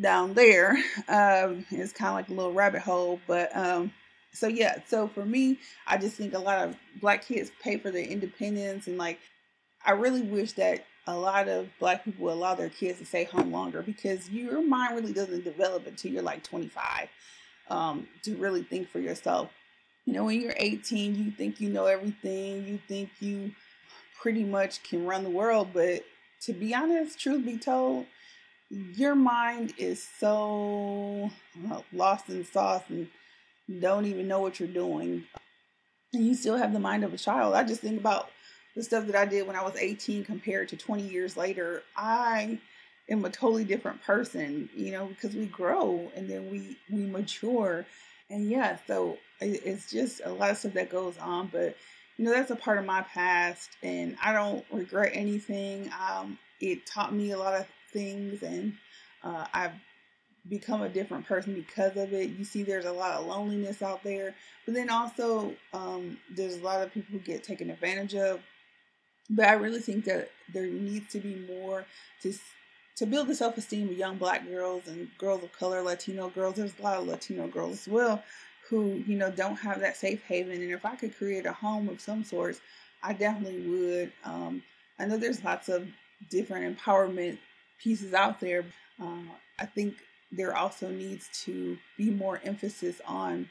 down 0.00 0.32
there. 0.32 0.82
Um, 1.08 1.66
it's 1.70 1.92
kind 1.92 2.08
of 2.08 2.14
like 2.14 2.28
a 2.30 2.32
little 2.32 2.54
rabbit 2.54 2.80
hole, 2.80 3.20
but 3.26 3.54
um, 3.54 3.92
so 4.32 4.46
yeah. 4.46 4.78
So 4.86 5.08
for 5.08 5.26
me, 5.26 5.58
I 5.86 5.98
just 5.98 6.16
think 6.16 6.32
a 6.32 6.38
lot 6.38 6.66
of 6.66 6.76
black 7.02 7.26
kids 7.26 7.52
pay 7.62 7.76
for 7.76 7.90
their 7.90 8.04
independence, 8.04 8.86
and 8.86 8.96
like 8.96 9.20
I 9.84 9.92
really 9.92 10.22
wish 10.22 10.52
that 10.52 10.86
a 11.06 11.14
lot 11.14 11.48
of 11.48 11.68
black 11.78 12.02
people 12.02 12.32
allow 12.32 12.54
their 12.54 12.70
kids 12.70 12.98
to 13.00 13.04
stay 13.04 13.24
home 13.24 13.52
longer 13.52 13.82
because 13.82 14.30
your 14.30 14.66
mind 14.66 14.96
really 14.96 15.12
doesn't 15.12 15.44
develop 15.44 15.86
until 15.86 16.12
you're 16.12 16.22
like 16.22 16.42
25 16.42 17.08
um, 17.68 18.08
to 18.22 18.36
really 18.36 18.62
think 18.62 18.88
for 18.88 19.00
yourself. 19.00 19.50
You 20.06 20.12
know, 20.12 20.24
when 20.24 20.40
you're 20.40 20.54
18, 20.56 21.16
you 21.16 21.32
think 21.32 21.60
you 21.60 21.68
know 21.68 21.86
everything, 21.86 22.66
you 22.66 22.78
think 22.86 23.10
you 23.18 23.50
pretty 24.22 24.44
much 24.44 24.82
can 24.84 25.04
run 25.04 25.24
the 25.24 25.30
world, 25.30 25.70
but 25.74 26.04
to 26.42 26.52
be 26.52 26.74
honest, 26.74 27.18
truth 27.18 27.44
be 27.44 27.58
told, 27.58 28.06
your 28.70 29.16
mind 29.16 29.74
is 29.78 30.06
so 30.18 31.30
uh, 31.70 31.80
lost 31.92 32.28
in 32.28 32.44
sauce 32.44 32.82
and 32.88 33.08
don't 33.80 34.06
even 34.06 34.28
know 34.28 34.40
what 34.40 34.60
you're 34.60 34.68
doing. 34.68 35.24
And 36.12 36.24
you 36.24 36.34
still 36.34 36.56
have 36.56 36.72
the 36.72 36.78
mind 36.78 37.02
of 37.02 37.12
a 37.12 37.18
child. 37.18 37.54
I 37.54 37.64
just 37.64 37.80
think 37.80 37.98
about 37.98 38.30
the 38.76 38.82
stuff 38.84 39.06
that 39.06 39.16
I 39.16 39.24
did 39.24 39.46
when 39.46 39.56
I 39.56 39.62
was 39.62 39.74
18 39.76 40.24
compared 40.24 40.68
to 40.68 40.76
20 40.76 41.02
years 41.02 41.36
later, 41.36 41.82
I 41.96 42.60
am 43.08 43.24
a 43.24 43.30
totally 43.30 43.64
different 43.64 44.02
person, 44.02 44.68
you 44.76 44.92
know, 44.92 45.06
because 45.06 45.34
we 45.34 45.46
grow 45.46 46.10
and 46.14 46.28
then 46.28 46.50
we 46.50 46.76
we 46.90 47.06
mature. 47.06 47.86
And 48.30 48.50
yeah, 48.50 48.78
so 48.86 49.18
it's 49.40 49.90
just 49.90 50.20
a 50.24 50.32
lot 50.32 50.50
of 50.50 50.58
stuff 50.58 50.72
that 50.74 50.90
goes 50.90 51.16
on, 51.18 51.48
but 51.52 51.76
you 52.16 52.24
know, 52.24 52.32
that's 52.32 52.50
a 52.50 52.56
part 52.56 52.78
of 52.78 52.84
my 52.84 53.02
past 53.02 53.70
and 53.82 54.16
I 54.22 54.32
don't 54.32 54.64
regret 54.72 55.12
anything. 55.14 55.90
Um, 56.10 56.38
it 56.60 56.86
taught 56.86 57.14
me 57.14 57.32
a 57.32 57.38
lot 57.38 57.54
of 57.54 57.66
things 57.92 58.42
and 58.42 58.72
uh, 59.22 59.46
I've 59.52 59.72
become 60.48 60.82
a 60.82 60.88
different 60.88 61.26
person 61.26 61.54
because 61.54 61.96
of 61.96 62.12
it. 62.12 62.30
You 62.30 62.44
see, 62.44 62.62
there's 62.62 62.84
a 62.84 62.92
lot 62.92 63.20
of 63.20 63.26
loneliness 63.26 63.82
out 63.82 64.02
there, 64.02 64.34
but 64.64 64.74
then 64.74 64.90
also 64.90 65.54
um, 65.72 66.16
there's 66.34 66.56
a 66.56 66.64
lot 66.64 66.82
of 66.82 66.92
people 66.92 67.12
who 67.12 67.18
get 67.18 67.44
taken 67.44 67.70
advantage 67.70 68.14
of 68.14 68.40
but 69.28 69.46
I 69.46 69.54
really 69.54 69.80
think 69.80 70.04
that 70.04 70.30
there 70.52 70.66
needs 70.66 71.12
to 71.12 71.18
be 71.18 71.34
more 71.48 71.84
to 72.22 72.32
to 72.96 73.06
build 73.06 73.28
the 73.28 73.34
self 73.34 73.56
esteem 73.58 73.88
of 73.88 73.96
young 73.96 74.16
black 74.16 74.46
girls 74.46 74.86
and 74.88 75.08
girls 75.18 75.42
of 75.42 75.52
color, 75.52 75.82
Latino 75.82 76.28
girls. 76.30 76.56
There's 76.56 76.72
a 76.78 76.82
lot 76.82 76.98
of 76.98 77.06
Latino 77.06 77.46
girls 77.46 77.72
as 77.72 77.88
well 77.88 78.22
who 78.68 79.02
you 79.06 79.16
know 79.16 79.30
don't 79.30 79.56
have 79.56 79.80
that 79.80 79.96
safe 79.96 80.22
haven. 80.24 80.60
And 80.60 80.72
if 80.72 80.84
I 80.84 80.96
could 80.96 81.16
create 81.16 81.46
a 81.46 81.52
home 81.52 81.88
of 81.88 82.00
some 82.00 82.24
sorts, 82.24 82.60
I 83.02 83.12
definitely 83.12 83.60
would. 83.68 84.12
Um, 84.24 84.62
I 84.98 85.06
know 85.06 85.16
there's 85.16 85.44
lots 85.44 85.68
of 85.68 85.86
different 86.30 86.76
empowerment 86.76 87.38
pieces 87.82 88.14
out 88.14 88.40
there. 88.40 88.64
Uh, 89.00 89.22
I 89.58 89.66
think 89.66 89.96
there 90.32 90.56
also 90.56 90.90
needs 90.90 91.28
to 91.44 91.78
be 91.96 92.10
more 92.10 92.40
emphasis 92.44 93.00
on 93.06 93.48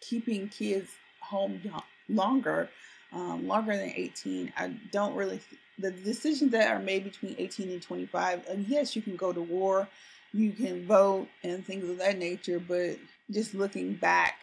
keeping 0.00 0.48
kids 0.48 0.90
home 1.20 1.60
longer 2.08 2.68
um, 3.12 3.46
longer 3.46 3.76
than 3.76 3.92
18. 3.94 4.52
I 4.56 4.68
don't 4.92 5.14
really, 5.14 5.40
the 5.78 5.90
decisions 5.90 6.52
that 6.52 6.70
are 6.70 6.78
made 6.78 7.04
between 7.04 7.34
18 7.38 7.70
and 7.70 7.82
25, 7.82 8.40
uh, 8.48 8.54
yes, 8.66 8.94
you 8.94 9.02
can 9.02 9.16
go 9.16 9.32
to 9.32 9.40
war, 9.40 9.88
you 10.32 10.52
can 10.52 10.86
vote 10.86 11.28
and 11.42 11.64
things 11.64 11.88
of 11.88 11.98
that 11.98 12.18
nature, 12.18 12.60
but 12.60 12.98
just 13.30 13.54
looking 13.54 13.94
back 13.94 14.38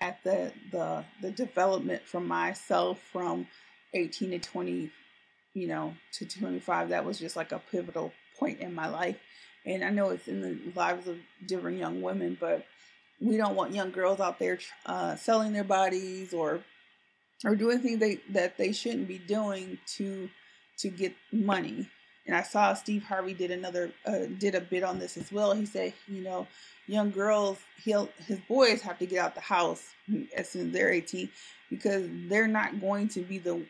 at 0.00 0.22
the, 0.24 0.52
the, 0.72 1.04
the 1.20 1.30
development 1.30 2.02
from 2.02 2.26
myself 2.26 2.98
from 3.12 3.46
18 3.94 4.30
to 4.30 4.38
20, 4.38 4.90
you 5.54 5.66
know, 5.68 5.94
to 6.12 6.26
25, 6.26 6.88
that 6.88 7.04
was 7.04 7.18
just 7.18 7.36
like 7.36 7.52
a 7.52 7.60
pivotal 7.70 8.12
point 8.38 8.60
in 8.60 8.74
my 8.74 8.88
life. 8.88 9.16
And 9.66 9.84
I 9.84 9.90
know 9.90 10.08
it's 10.10 10.26
in 10.26 10.40
the 10.40 10.58
lives 10.74 11.06
of 11.06 11.18
different 11.46 11.78
young 11.78 12.00
women, 12.00 12.36
but 12.40 12.64
we 13.20 13.36
don't 13.36 13.54
want 13.54 13.74
young 13.74 13.90
girls 13.90 14.20
out 14.20 14.38
there 14.38 14.58
uh, 14.86 15.16
selling 15.16 15.52
their 15.52 15.64
bodies 15.64 16.32
or 16.32 16.60
or 17.44 17.54
doing 17.54 17.80
things 17.80 18.00
they, 18.00 18.20
that 18.30 18.56
they 18.56 18.72
shouldn't 18.72 19.08
be 19.08 19.18
doing 19.18 19.78
to 19.96 20.28
to 20.78 20.88
get 20.88 21.14
money. 21.32 21.88
And 22.26 22.36
I 22.36 22.42
saw 22.42 22.74
Steve 22.74 23.02
Harvey 23.04 23.34
did 23.34 23.50
another 23.50 23.92
uh, 24.06 24.26
did 24.38 24.54
a 24.54 24.60
bit 24.60 24.82
on 24.82 24.98
this 24.98 25.16
as 25.16 25.32
well. 25.32 25.54
He 25.54 25.66
said, 25.66 25.92
you 26.06 26.22
know, 26.22 26.46
young 26.86 27.10
girls, 27.10 27.58
he'll 27.82 28.08
his 28.26 28.38
boys 28.48 28.82
have 28.82 28.98
to 28.98 29.06
get 29.06 29.18
out 29.18 29.34
the 29.34 29.40
house 29.40 29.82
as 30.36 30.48
soon 30.48 30.68
as 30.68 30.72
they're 30.72 30.92
18 30.92 31.28
because 31.68 32.06
they're 32.28 32.48
not 32.48 32.80
going 32.80 33.08
to 33.08 33.20
be 33.20 33.38
the 33.38 33.64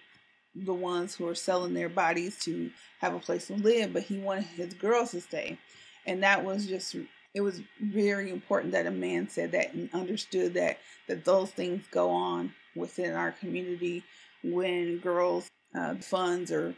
the 0.54 0.74
ones 0.74 1.14
who 1.14 1.28
are 1.28 1.34
selling 1.34 1.74
their 1.74 1.88
bodies 1.88 2.38
to 2.40 2.70
have 3.00 3.14
a 3.14 3.20
place 3.20 3.46
to 3.46 3.54
live, 3.54 3.92
but 3.92 4.02
he 4.02 4.18
wanted 4.18 4.44
his 4.44 4.74
girls 4.74 5.12
to 5.12 5.20
stay. 5.20 5.58
And 6.06 6.22
that 6.22 6.44
was 6.44 6.66
just 6.66 6.96
it 7.34 7.40
was 7.40 7.60
very 7.80 8.30
important 8.30 8.72
that 8.72 8.86
a 8.86 8.90
man 8.90 9.28
said 9.28 9.52
that 9.52 9.72
and 9.72 9.88
understood 9.92 10.54
that 10.54 10.78
that 11.08 11.24
those 11.24 11.50
things 11.50 11.84
go 11.90 12.10
on 12.10 12.52
within 12.74 13.14
our 13.14 13.32
community 13.32 14.04
when 14.42 14.98
girls 14.98 15.48
uh, 15.74 15.94
funds 15.96 16.50
are 16.50 16.74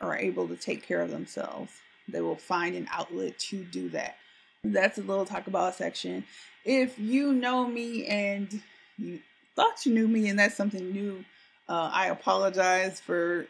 are 0.00 0.16
able 0.16 0.46
to 0.48 0.56
take 0.56 0.86
care 0.86 1.00
of 1.00 1.10
themselves. 1.10 1.72
They 2.08 2.20
will 2.20 2.36
find 2.36 2.76
an 2.76 2.86
outlet 2.92 3.38
to 3.50 3.64
do 3.64 3.88
that. 3.90 4.16
That's 4.62 4.98
a 4.98 5.02
little 5.02 5.24
talk 5.24 5.46
about 5.46 5.74
section. 5.74 6.24
If 6.64 6.98
you 6.98 7.32
know 7.32 7.66
me 7.66 8.06
and 8.06 8.62
you 8.98 9.20
thought 9.54 9.86
you 9.86 9.94
knew 9.94 10.08
me 10.08 10.28
and 10.28 10.38
that's 10.38 10.56
something 10.56 10.92
new, 10.92 11.24
uh, 11.68 11.90
I 11.92 12.08
apologize 12.08 13.00
for 13.00 13.46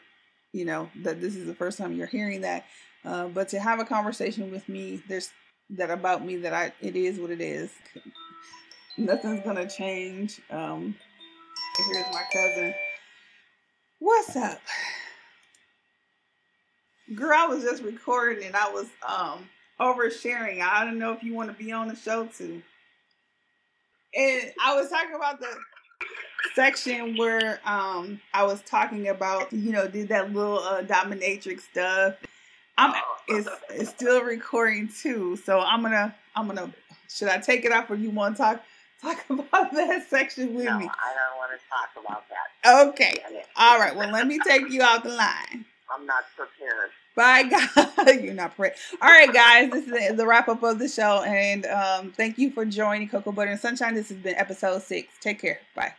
you 0.53 0.65
know 0.65 0.89
that 1.03 1.21
this 1.21 1.35
is 1.35 1.47
the 1.47 1.55
first 1.55 1.79
time 1.79 1.93
you're 1.95 2.07
hearing 2.07 2.43
that. 2.43 2.67
Uh, 3.05 3.29
but 3.29 3.49
to 3.49 3.61
have 3.61 3.79
a 3.79 3.85
conversation 3.85 4.51
with 4.51 4.69
me, 4.69 5.03
there's 5.09 5.31
that 5.71 5.91
about 5.91 6.25
me 6.25 6.37
that 6.37 6.53
I 6.53 6.73
it 6.81 6.97
is 6.97 7.19
what 7.19 7.31
it 7.31 7.41
is. 7.41 7.71
Nothing's 8.97 9.45
gonna 9.45 9.69
change. 9.69 10.41
Um, 10.51 10.95
Here's 11.77 12.07
my 12.13 12.23
cousin. 12.33 12.75
What's 13.99 14.35
up? 14.37 14.61
Girl, 17.15 17.33
I 17.35 17.47
was 17.47 17.63
just 17.63 17.83
recording 17.83 18.47
and 18.47 18.57
I 18.57 18.71
was 18.71 18.87
um 19.07 19.49
oversharing. 19.81 20.63
I 20.63 20.85
don't 20.85 20.99
know 20.99 21.13
if 21.13 21.23
you 21.23 21.35
want 21.35 21.51
to 21.51 21.65
be 21.65 21.73
on 21.73 21.89
the 21.89 21.97
show 21.97 22.27
too. 22.27 22.63
And 24.15 24.53
I 24.65 24.75
was 24.75 24.89
talking 24.89 25.15
about 25.15 25.41
the 25.41 25.55
section 26.55 27.17
where 27.17 27.61
um 27.67 28.21
I 28.33 28.45
was 28.45 28.63
talking 28.63 29.09
about, 29.09 29.53
you 29.53 29.73
know, 29.73 29.87
did 29.87 30.09
that 30.09 30.33
little 30.33 30.61
uh, 30.61 30.83
dominatrix 30.83 31.61
stuff. 31.61 32.15
I'm 32.79 32.95
it's 33.29 33.49
it's 33.71 33.91
still 33.91 34.23
recording 34.23 34.89
too, 34.89 35.37
so 35.37 35.61
I'm 35.61 35.83
gonna 35.83 36.15
I'm 36.35 36.47
gonna 36.47 36.73
should 37.09 37.29
I 37.29 37.39
take 37.39 37.65
it 37.65 37.73
off 37.73 37.91
or 37.91 37.97
you 37.97 38.11
want 38.11 38.37
to 38.37 38.43
talk 38.43 38.63
talk 39.03 39.25
about 39.29 39.73
that 39.73 40.09
section 40.09 40.55
with 40.55 40.65
no, 40.65 40.79
me? 40.79 40.87
I 40.87 41.15
don't 41.15 41.39
want 41.39 41.53
to 41.53 41.59
talk 41.69 42.05
about 42.05 42.25
that. 42.29 42.89
Okay, 42.89 43.23
all 43.57 43.79
right. 43.79 43.95
Well, 43.95 44.11
let 44.11 44.27
me 44.27 44.39
take 44.45 44.71
you 44.71 44.83
out 44.83 45.03
the 45.03 45.11
line. 45.11 45.65
I'm 45.95 46.07
not 46.07 46.25
prepared. 46.37 46.91
Bye, 47.15 47.45
God, 47.97 48.23
You're 48.23 48.35
not 48.35 48.55
prepared. 48.57 48.77
All 49.01 49.09
right, 49.09 49.33
guys. 49.33 49.71
This 49.71 49.87
is 49.87 50.17
the 50.17 50.27
wrap 50.27 50.49
up 50.49 50.63
of 50.63 50.79
the 50.79 50.89
show, 50.89 51.23
and 51.23 51.65
um, 51.67 52.13
thank 52.13 52.39
you 52.39 52.51
for 52.51 52.65
joining 52.65 53.09
Cocoa 53.09 53.33
Butter 53.33 53.53
and 53.53 53.61
Sunshine. 53.61 53.95
This 53.95 54.09
has 54.09 54.19
been 54.19 54.35
episode 54.35 54.83
six. 54.83 55.15
Take 55.21 55.41
care. 55.41 55.61
Bye. 55.75 55.95